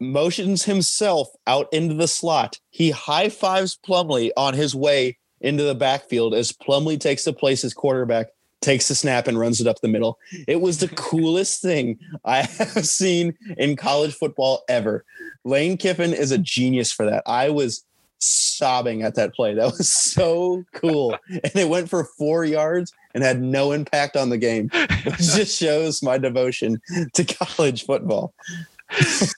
[0.00, 2.60] motions himself out into the slot.
[2.70, 7.64] He high fives Plumlee on his way into the backfield as Plumlee takes the place
[7.64, 8.28] as quarterback,
[8.60, 10.18] takes the snap and runs it up the middle.
[10.46, 15.04] It was the coolest thing I have seen in college football ever.
[15.44, 17.22] Lane Kiffin is a genius for that.
[17.26, 17.84] I was
[18.18, 19.54] sobbing at that play.
[19.54, 21.16] That was so cool.
[21.28, 24.70] And it went for four yards and had no impact on the game.
[24.72, 26.80] It just shows my devotion
[27.14, 28.34] to college football.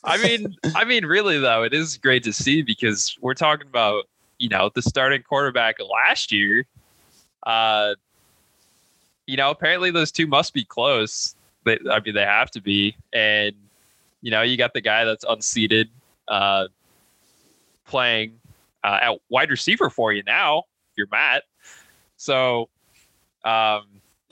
[0.05, 4.05] I mean, I mean, really though, it is great to see because we're talking about
[4.41, 6.67] you know the starting quarterback last year.
[7.45, 7.95] Uh,
[9.27, 11.37] you know, apparently those two must be close.
[11.65, 13.55] They, I mean, they have to be, and
[14.23, 15.89] you know, you got the guy that's unseated,
[16.27, 16.67] uh,
[17.87, 18.41] playing
[18.83, 20.65] uh, at wide receiver for you now.
[20.91, 21.45] If you're Matt,
[22.17, 22.71] so
[23.45, 23.85] um,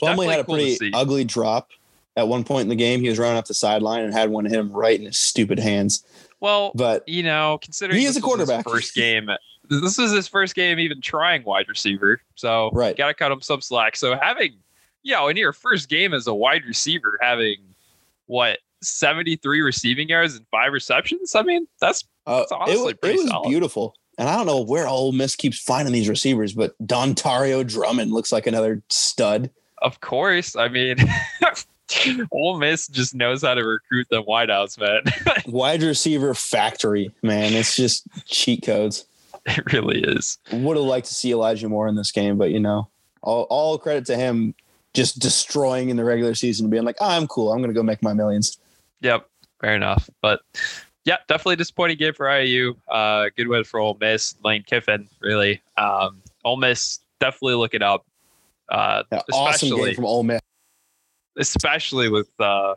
[0.03, 1.71] Plumlee had a cool pretty ugly drop
[2.17, 3.01] at one point in the game.
[3.01, 5.59] He was running up the sideline and had one hit him right in his stupid
[5.59, 6.03] hands.
[6.41, 8.65] well, But you know, considering He is a quarterback.
[8.67, 9.29] first game,
[9.69, 12.21] this is his first game even trying wide receiver.
[12.35, 12.97] So Right.
[12.97, 13.97] got to cut him some slack.
[13.97, 14.53] So having,
[15.03, 17.57] you know, in your first game as a wide receiver, having
[18.27, 21.35] what 73 receiving yards and five receptions.
[21.35, 23.49] I mean, that's uh, That's it, honestly was, it pretty was solid.
[23.49, 23.95] beautiful.
[24.19, 28.33] And I don't know where Ole Miss keeps finding these receivers, but Dontario Drummond looks
[28.33, 29.51] like another stud.
[29.81, 30.57] of course.
[30.57, 30.97] I mean,
[32.33, 35.03] Ole Miss just knows how to recruit them wideouts, man.
[35.47, 37.55] Wide receiver factory, man.
[37.55, 39.07] It's just cheat codes.
[39.47, 40.39] it really is.
[40.53, 42.89] Would have liked to see Elijah Moore in this game, but you know,
[43.23, 44.55] all, all credit to him
[44.95, 47.53] just destroying in the regular season, being like, oh, I'm cool.
[47.53, 48.59] I'm going to go make my millions.
[49.01, 49.29] Yep,
[49.61, 50.09] fair enough.
[50.23, 50.41] But
[51.05, 52.75] yeah, definitely disappointing game for IU.
[52.89, 54.35] Uh, good win for Ole Miss.
[54.45, 55.63] Lane Kiffin, really.
[55.77, 58.07] Um, Ole Miss definitely look it up.
[58.69, 60.41] Uh, Yeah, awesome especially game from Ole Miss.
[61.39, 62.75] especially with uh,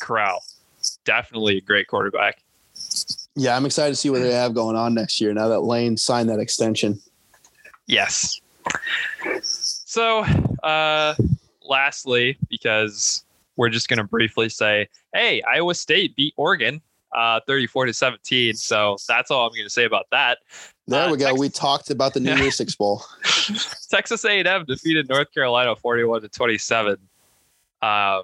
[0.00, 0.42] Corral.
[1.04, 2.42] Definitely a great quarterback.
[3.36, 5.96] Yeah, I'm excited to see what they have going on next year now that Lane
[5.96, 7.00] signed that extension.
[7.86, 8.40] Yes.
[9.42, 10.20] So,
[10.62, 11.14] uh,
[11.68, 13.24] lastly, because
[13.56, 16.80] we're just going to briefly say, hey, Iowa State beat Oregon
[17.14, 18.54] uh, 34 to 17.
[18.54, 20.38] So that's all I'm going to say about that.
[20.88, 21.26] There Uh, we go.
[21.28, 23.02] Tex- we talked about the New Year's Six Bowl.
[23.90, 26.96] Texas A&M defeated North Carolina 41 to 27.
[27.82, 28.22] Um,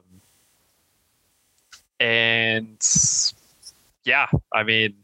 [2.01, 2.77] and
[4.05, 4.95] yeah, I mean,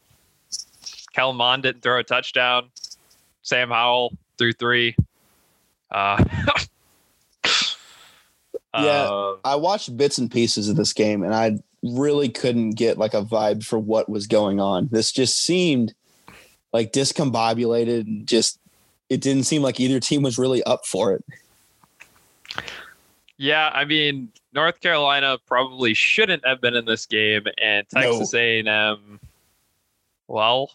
[1.14, 2.70] Kellen Mond didn't throw a touchdown.
[3.42, 4.96] Sam Howell threw three.
[5.90, 6.22] Uh,
[8.78, 9.08] Yeah.
[9.10, 13.14] uh, I watched bits and pieces of this game and I really couldn't get like
[13.14, 14.88] a vibe for what was going on.
[14.92, 15.94] This just seemed
[16.74, 18.58] like discombobulated and just
[19.08, 21.24] it didn't seem like either team was really up for it.
[23.38, 23.70] Yeah.
[23.72, 28.00] I mean, North Carolina probably shouldn't have been in this game, and No.
[28.00, 29.20] Texas A&M.
[30.28, 30.70] Well,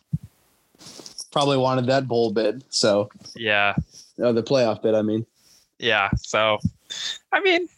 [1.31, 2.63] Probably wanted that bowl bid.
[2.69, 3.75] So yeah,
[4.21, 5.25] uh, the playoff bid, I mean.
[5.79, 6.09] yeah.
[6.17, 6.57] So,
[7.31, 7.69] I mean,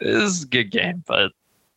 [0.00, 1.32] this is a good game, but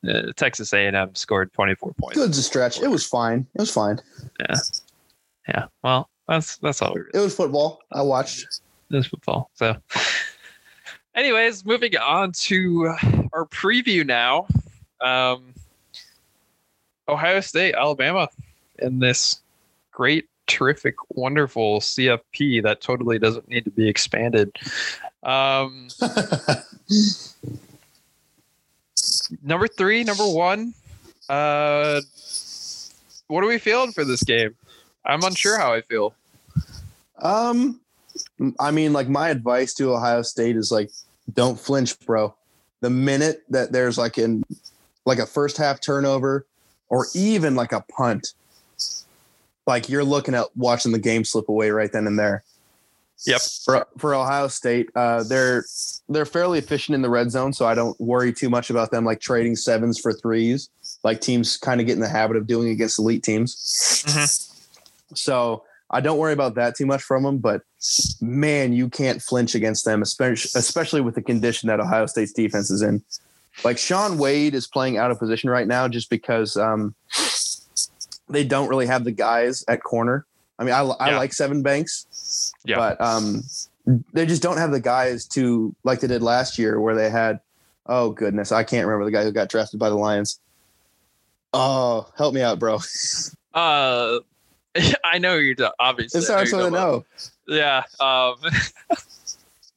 [0.07, 2.17] uh, Texas A&M scored 24 points.
[2.17, 2.81] Good's a stretch.
[2.81, 3.45] It was fine.
[3.55, 3.99] It was fine.
[4.39, 4.55] Yeah.
[5.49, 5.65] Yeah.
[5.83, 7.79] Well, that's that's all It was football.
[7.91, 8.61] I watched.
[8.89, 9.49] It was football.
[9.55, 9.75] So,
[11.17, 12.85] anyways, moving on to
[13.33, 14.47] our preview now.
[15.01, 15.53] Um,
[17.09, 18.29] Ohio State, Alabama,
[18.79, 19.41] in this
[19.91, 24.55] great, terrific, wonderful CFP that totally doesn't need to be expanded.
[25.23, 25.87] Um,
[29.43, 30.73] number three, number one.
[31.27, 32.01] Uh,
[33.27, 34.55] what are we feeling for this game?
[35.05, 36.13] I'm unsure how I feel.
[37.19, 37.81] Um,
[38.59, 40.89] I mean, like my advice to Ohio State is like,
[41.33, 42.35] don't flinch, bro.
[42.81, 44.43] The minute that there's like in
[45.05, 46.45] like a first half turnover
[46.89, 48.33] or even like a punt,
[49.65, 52.43] like you're looking at watching the game slip away right then and there.
[53.25, 53.41] Yep.
[53.65, 55.65] For for Ohio State, uh, they're
[56.07, 59.05] they're fairly efficient in the red zone, so I don't worry too much about them
[59.05, 60.69] like trading sevens for threes,
[61.03, 63.55] like teams kind of get in the habit of doing against elite teams.
[65.15, 67.61] So I don't worry about that too much from them, but
[68.21, 72.69] man, you can't flinch against them, especially especially with the condition that Ohio State's defense
[72.69, 73.01] is in.
[73.63, 76.93] Like Shaun Wade is playing out of position right now just because um,
[78.29, 80.25] they don't really have the guys at corner.
[80.59, 81.17] I mean, I, I Yeah.
[81.17, 82.75] like Sevyn Banks, Yeah.
[82.77, 83.43] but um,
[84.13, 87.39] they just don't have the guys to like they did last year, where they had.
[87.89, 90.41] Oh goodness, I can't remember the guy who got drafted by the Lions.
[91.53, 92.79] Oh, help me out, bro.
[93.53, 94.19] Uh,
[95.03, 96.19] I know you're ta- obviously.
[96.19, 97.05] It I starts know with an O.
[97.47, 97.83] Yeah.
[97.99, 98.35] Um,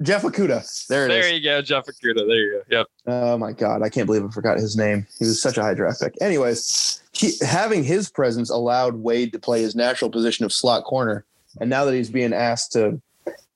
[0.02, 0.86] Jeff Okudah.
[0.88, 1.24] There it is.
[1.26, 2.26] there you go, Jeff Okudah.
[2.26, 2.78] There you go.
[2.78, 2.86] Yep.
[3.06, 5.06] Oh my god, I can't believe I forgot his name.
[5.18, 6.14] He was such a high draft pick.
[6.22, 11.24] Anyways, he, having his presence allowed Wade to play his natural position of slot corner,
[11.60, 13.00] and now that he's being asked to,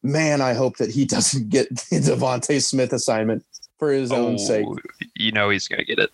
[0.02, 3.42] man, I hope that he doesn't get the DeVonta Smith assignment
[3.78, 4.66] for his own Oh, sake.
[5.16, 6.10] You know he's gonna get it.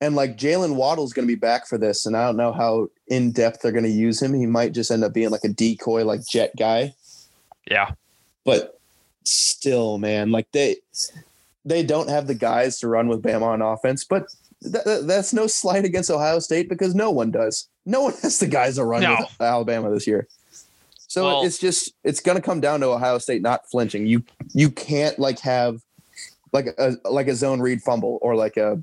[0.00, 2.88] And like Jaylen Waddle's going to be back for this, and I don't know how
[3.08, 4.34] in depth they're going to use him.
[4.34, 6.94] He might just end up being like a decoy, like jet guy.
[7.70, 7.92] Yeah.
[8.44, 8.78] but
[9.24, 10.76] still, man, like they
[11.64, 14.04] they don't have the guys to run with Bama on offense.
[14.04, 14.26] But
[14.62, 17.68] th- th- that's no slight against Ohio State because no one does.
[17.84, 19.16] No one has the guys to run No.
[19.18, 20.28] with Alabama this year.
[21.08, 24.06] So Well- it's just it's going to come down to Ohio State not flinching.
[24.06, 24.22] You
[24.52, 25.80] you can't like have
[26.52, 28.80] like a like a zone read fumble or like a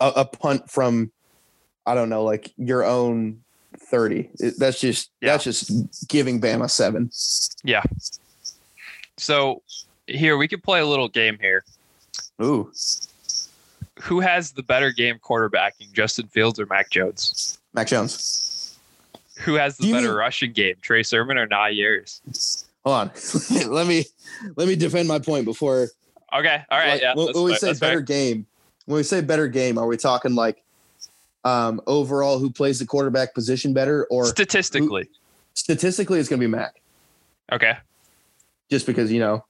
[0.00, 1.10] a, a punt from
[1.86, 3.42] I don't know like your own
[3.78, 4.30] thirty.
[4.38, 5.32] It- that's just Yeah.
[5.32, 7.10] that's just giving Bama seven.
[7.64, 7.82] Yeah.
[9.16, 9.62] So
[10.06, 11.64] here we could play a little game here.
[12.42, 12.72] Ooh.
[14.00, 17.58] Who has the better game quarterbacking, Justin Fields or Mac Jones?
[17.72, 18.76] Mac Jones.
[19.40, 22.66] Who has the Do better mean- rushing game, Trey Sermon or Najee Harris?
[22.84, 23.10] Hold on.
[23.72, 24.04] let me
[24.56, 25.88] let me defend my point before.
[26.34, 26.62] Okay.
[26.70, 26.92] All right.
[26.94, 27.14] like, yeah.
[27.14, 28.00] when, we say better fair.
[28.00, 28.46] game,
[28.86, 30.62] when we say better game, are we talking like
[31.44, 35.08] um, overall who plays the quarterback position better, or statistically.
[35.54, 36.80] statistically it's going to be Mac,
[37.50, 37.76] Okay.
[38.70, 39.44] just because you know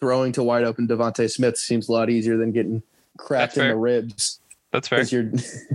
[0.00, 2.82] throwing to wide open DeVonta Smith seems a lot easier than getting
[3.16, 4.38] cracked in the ribs
[4.72, 4.98] That's fair.
[4.98, 5.24] because your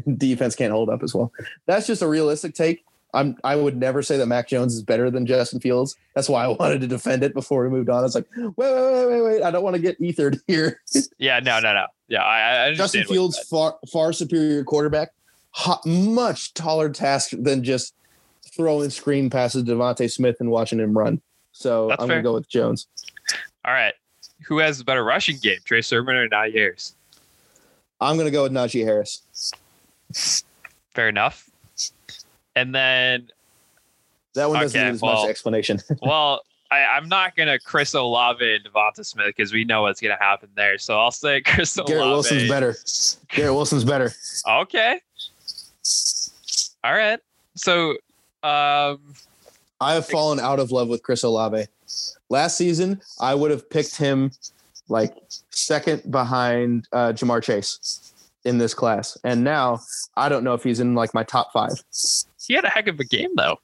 [0.17, 1.31] defense can't hold up as well.
[1.65, 2.82] That's just a realistic take.
[3.13, 5.95] I'm I would never say that Mac Jones is better than Justin Fields.
[6.15, 7.99] That's why I wanted to defend it before we moved on.
[7.99, 9.43] I was like, wait, wait, wait, wait, wait.
[9.43, 10.81] I don't want to get ethered here.
[11.19, 11.85] Yeah, no, no, no.
[12.07, 12.73] Yeah, I, I.
[12.73, 15.11] Justin Fields far far superior quarterback,
[15.51, 17.93] hot, much taller task than just
[18.55, 21.21] throwing screen passes to DeVonta Smith and watching him run.
[21.51, 22.17] So That's I'm fair.
[22.17, 22.87] gonna go with Jones.
[23.65, 23.93] All right.
[24.47, 26.95] Who has the better rushing game, Trey Sermon or Najee Harris?
[28.01, 29.21] I'm gonna go with Najee Harris.
[30.93, 31.49] Fair enough.
[32.55, 33.29] And then,
[34.35, 35.79] That one doesn't Okay, need as well- much explanation.
[36.01, 36.41] well,
[36.71, 40.49] I, I'm not gonna Chris Olave and DeVonta Smith because we know what's gonna happen
[40.55, 40.77] there.
[40.79, 41.91] So I'll say Chris Olave.
[41.93, 42.75] Garrett Wilson's better.
[43.29, 44.11] Garrett Wilson's better.
[44.49, 44.99] Okay.
[46.83, 47.19] All right.
[47.55, 47.91] So,
[48.41, 48.99] um,
[49.79, 51.65] I have fallen out of love with Chris Olave.
[52.29, 54.31] Last season, I would have picked him
[54.89, 55.15] like
[55.51, 58.13] second behind uh, Ja'Marr Chase
[58.45, 59.79] in this class, and now
[60.17, 61.73] I don't know if he's in like my top five.
[62.47, 63.59] He had a heck of a game though.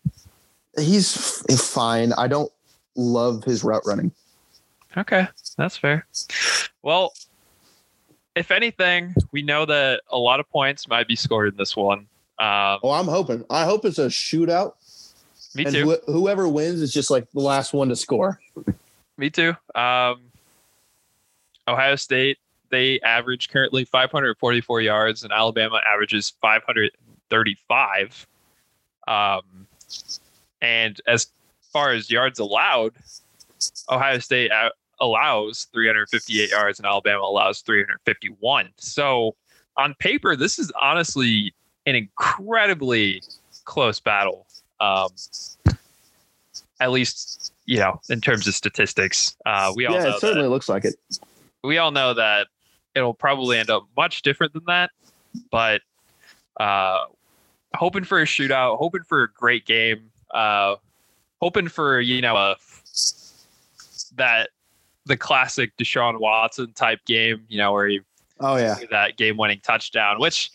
[0.78, 2.14] He's f- fine.
[2.14, 2.52] I don't
[2.96, 4.12] love his route running.
[4.98, 5.28] Okay,
[5.58, 6.06] that's fair.
[6.82, 7.14] Well,
[8.36, 12.08] if anything, we know that a lot of points might be scored in this one.
[12.40, 13.44] Um, Oh, I'm hoping.
[13.50, 14.74] I hope it's a shootout,
[15.54, 15.92] me and too.
[15.92, 18.40] wh- whoever wins is just like the last one to score.
[19.18, 19.54] Me too.
[19.76, 20.22] Um,
[21.68, 22.38] Ohio State,
[22.70, 28.28] they average currently 544 yards, and Alabama averages 535.
[29.08, 29.68] Um,
[30.62, 31.28] and as
[31.72, 32.94] far as yards allowed,
[33.90, 34.52] Ohio State
[35.00, 38.70] allows 358 yards, and Alabama allows 351.
[38.78, 39.36] So
[39.78, 41.54] on paper, this is honestly
[41.86, 43.22] an incredibly
[43.66, 44.46] close battle.
[44.80, 45.10] Um,
[46.80, 49.38] at least you know, in terms of statistics.
[49.46, 50.96] Uh, we all Yeah, it certainly looks like it.
[51.64, 52.48] we all know that
[52.96, 54.90] it'll probably end up much different than that.
[55.52, 55.82] But
[56.60, 57.06] uh,
[57.76, 60.76] hoping for a shootout, hoping for a great game, uh,
[61.42, 62.56] hoping for you know a
[64.16, 64.50] that
[65.06, 68.02] the classic Deshaun Watson type game, you know, where he
[68.42, 70.50] Oh yeah, that game-winning touchdown, which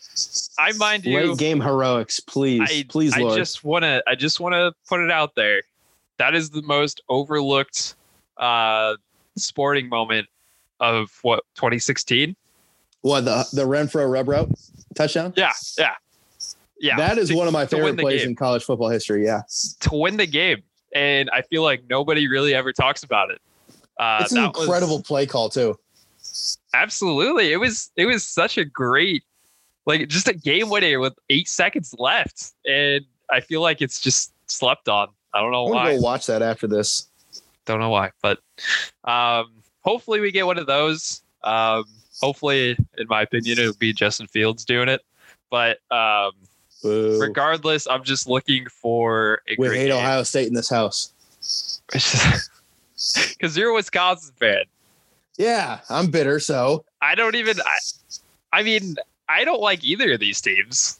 [0.57, 3.37] I mind you, late game heroics, please, I, please, I Lord.
[3.37, 5.61] just want to I just want to put it out there.
[6.17, 7.95] That is the most overlooked
[8.37, 8.95] uh
[9.37, 10.27] sporting moment
[10.79, 12.35] of what 2016.
[13.01, 14.49] what the the Renfrow rub route
[14.95, 15.33] touchdown?
[15.35, 15.93] Yeah, yeah.
[16.85, 16.97] Yeah.
[16.97, 18.29] that is to, one of my favorite plays game.
[18.31, 19.25] in college football history.
[19.25, 19.41] Yeah,
[19.81, 20.63] to win the game.
[20.93, 23.41] And I feel like nobody really ever talks about it.
[23.99, 25.77] Uh it's an that was- incredible play call too.
[26.73, 27.51] absolutely.
[27.53, 29.23] It was it was such a great
[29.85, 34.33] like just a game winner with 8 seconds left and I feel like it's just
[34.47, 35.09] slept on.
[35.33, 35.95] I don't know I'm why.
[35.95, 37.07] go watch that after this.
[37.65, 38.39] don't know why, but
[39.03, 41.23] um, hopefully we get one of those.
[41.43, 41.85] Um,
[42.21, 45.01] hopefully, in my opinion, it would be Justin Fields doing it.
[45.49, 46.31] But um,
[46.85, 47.19] Boo.
[47.19, 49.97] regardless, I'm just looking for a we great hate game.
[49.97, 51.11] Ohio State in this house.
[51.91, 54.63] because you're a Wisconsin fan.
[55.37, 56.39] Yeah, I'm bitter.
[56.39, 57.59] So I don't even.
[57.59, 60.99] I, I mean, I don't like either of these teams.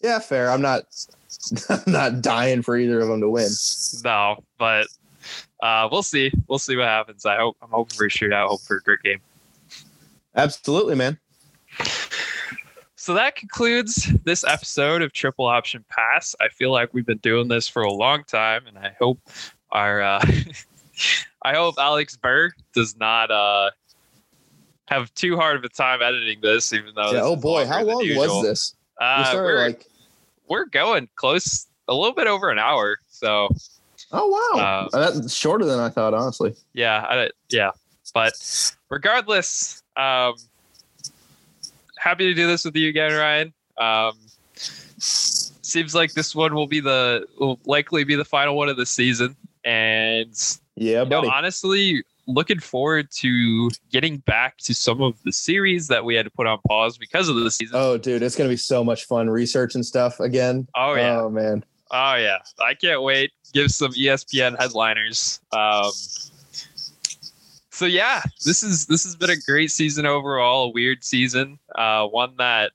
[0.00, 0.50] yeah, fair.
[0.50, 0.84] I'm not.
[1.68, 3.50] I'm not dying for either of them to win.
[4.04, 4.86] No, but
[5.60, 6.30] uh, we'll see.
[6.46, 7.26] We'll see what happens.
[7.26, 7.56] I hope.
[7.60, 8.48] I'm hoping for a shootout.
[8.48, 9.20] Hope for a great game.
[10.36, 11.18] Absolutely, man.
[13.06, 16.34] So that concludes this episode of Triple Option Pass.
[16.40, 19.20] I feel like we've been doing this for a long time, and I hope
[19.70, 20.20] our uh,
[21.44, 23.70] I hope Alex Burr does not uh,
[24.88, 27.12] have too hard of a time editing this, even though.
[27.12, 27.20] yeah.
[27.22, 28.74] Oh boy, how long was this?
[29.00, 29.86] We Uh, started we're like.
[30.48, 32.98] we're going close, a little bit over an hour.
[33.08, 33.48] So
[34.10, 36.12] Oh wow, uh, that's shorter than I thought.
[36.12, 36.56] Honestly.
[36.72, 37.70] yeah, I, yeah.
[38.12, 38.32] But
[38.90, 40.34] regardless, um,
[42.06, 43.52] happy to do this with you again, Ryan.
[43.78, 44.16] Um,
[44.98, 48.86] seems like this one will be the will likely be the final one of the
[48.86, 50.32] season, and
[50.76, 56.04] Yeah, you know, honestly, looking forward to getting back to some of the series that
[56.04, 57.76] we had to put on pause because of the season.
[57.76, 60.68] Oh, dude, it's gonna be so much fun researching stuff again.
[60.76, 61.64] Oh yeah, Oh man.
[61.90, 63.32] Oh yeah, I can't wait.
[63.52, 65.40] Give some ESPN headliners.
[65.52, 65.90] Um,
[67.76, 70.68] so yeah, this is this has been a great season overall.
[70.68, 72.72] A weird season, uh, one that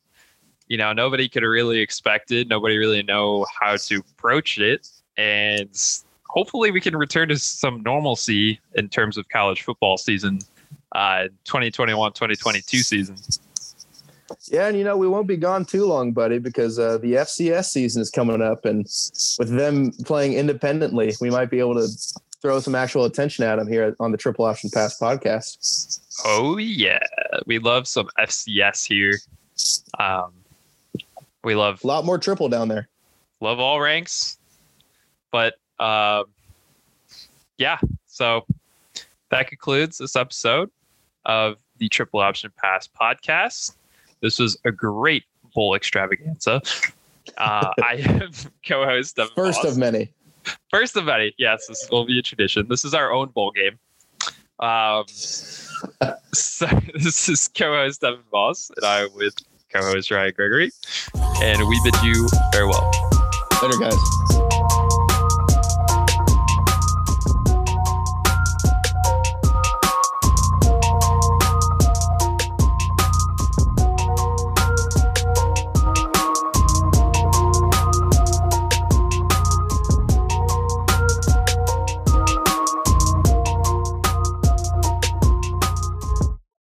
[0.67, 2.47] you know nobody could have really expected.
[2.47, 4.87] Nobody really know how to approach it,
[5.17, 5.75] and
[6.27, 10.37] hopefully we can return to some normalcy in terms of college football season,
[10.91, 13.15] uh, 2021-2022 season.
[14.49, 17.65] Yeah, and you know we won't be gone too long, buddy, because uh, the FCS
[17.65, 18.85] season is coming up, and
[19.39, 21.87] with them playing independently, we might be able to
[22.41, 25.99] throw some actual attention at them here on the Triple Option Pass podcast.
[26.25, 26.99] Oh yeah,
[27.45, 29.19] we love some FCS here.
[29.99, 30.31] Um,
[31.43, 32.87] we love A lot more triple down there.
[33.39, 34.37] love all ranks,
[35.31, 36.25] but um,
[37.57, 37.77] yeah.
[38.07, 38.45] So
[39.29, 40.69] that concludes this episode
[41.25, 43.75] of the Triple Option Pass podcast.
[44.21, 45.23] This was a great
[45.55, 46.61] bowl extravaganza.
[47.37, 48.31] Uh, I am
[48.67, 50.11] co-host of First of many.
[50.69, 51.33] First of many.
[51.37, 52.67] Yes, this will be a tradition.
[52.69, 53.79] This is our own bowl game.
[54.59, 55.05] Um,
[56.33, 59.35] so this is co-host Devin Voss, and I'm with
[59.73, 60.71] co-host Ryan Gregory,
[61.41, 62.91] and we bid you farewell.
[63.61, 64.40] Later, guys.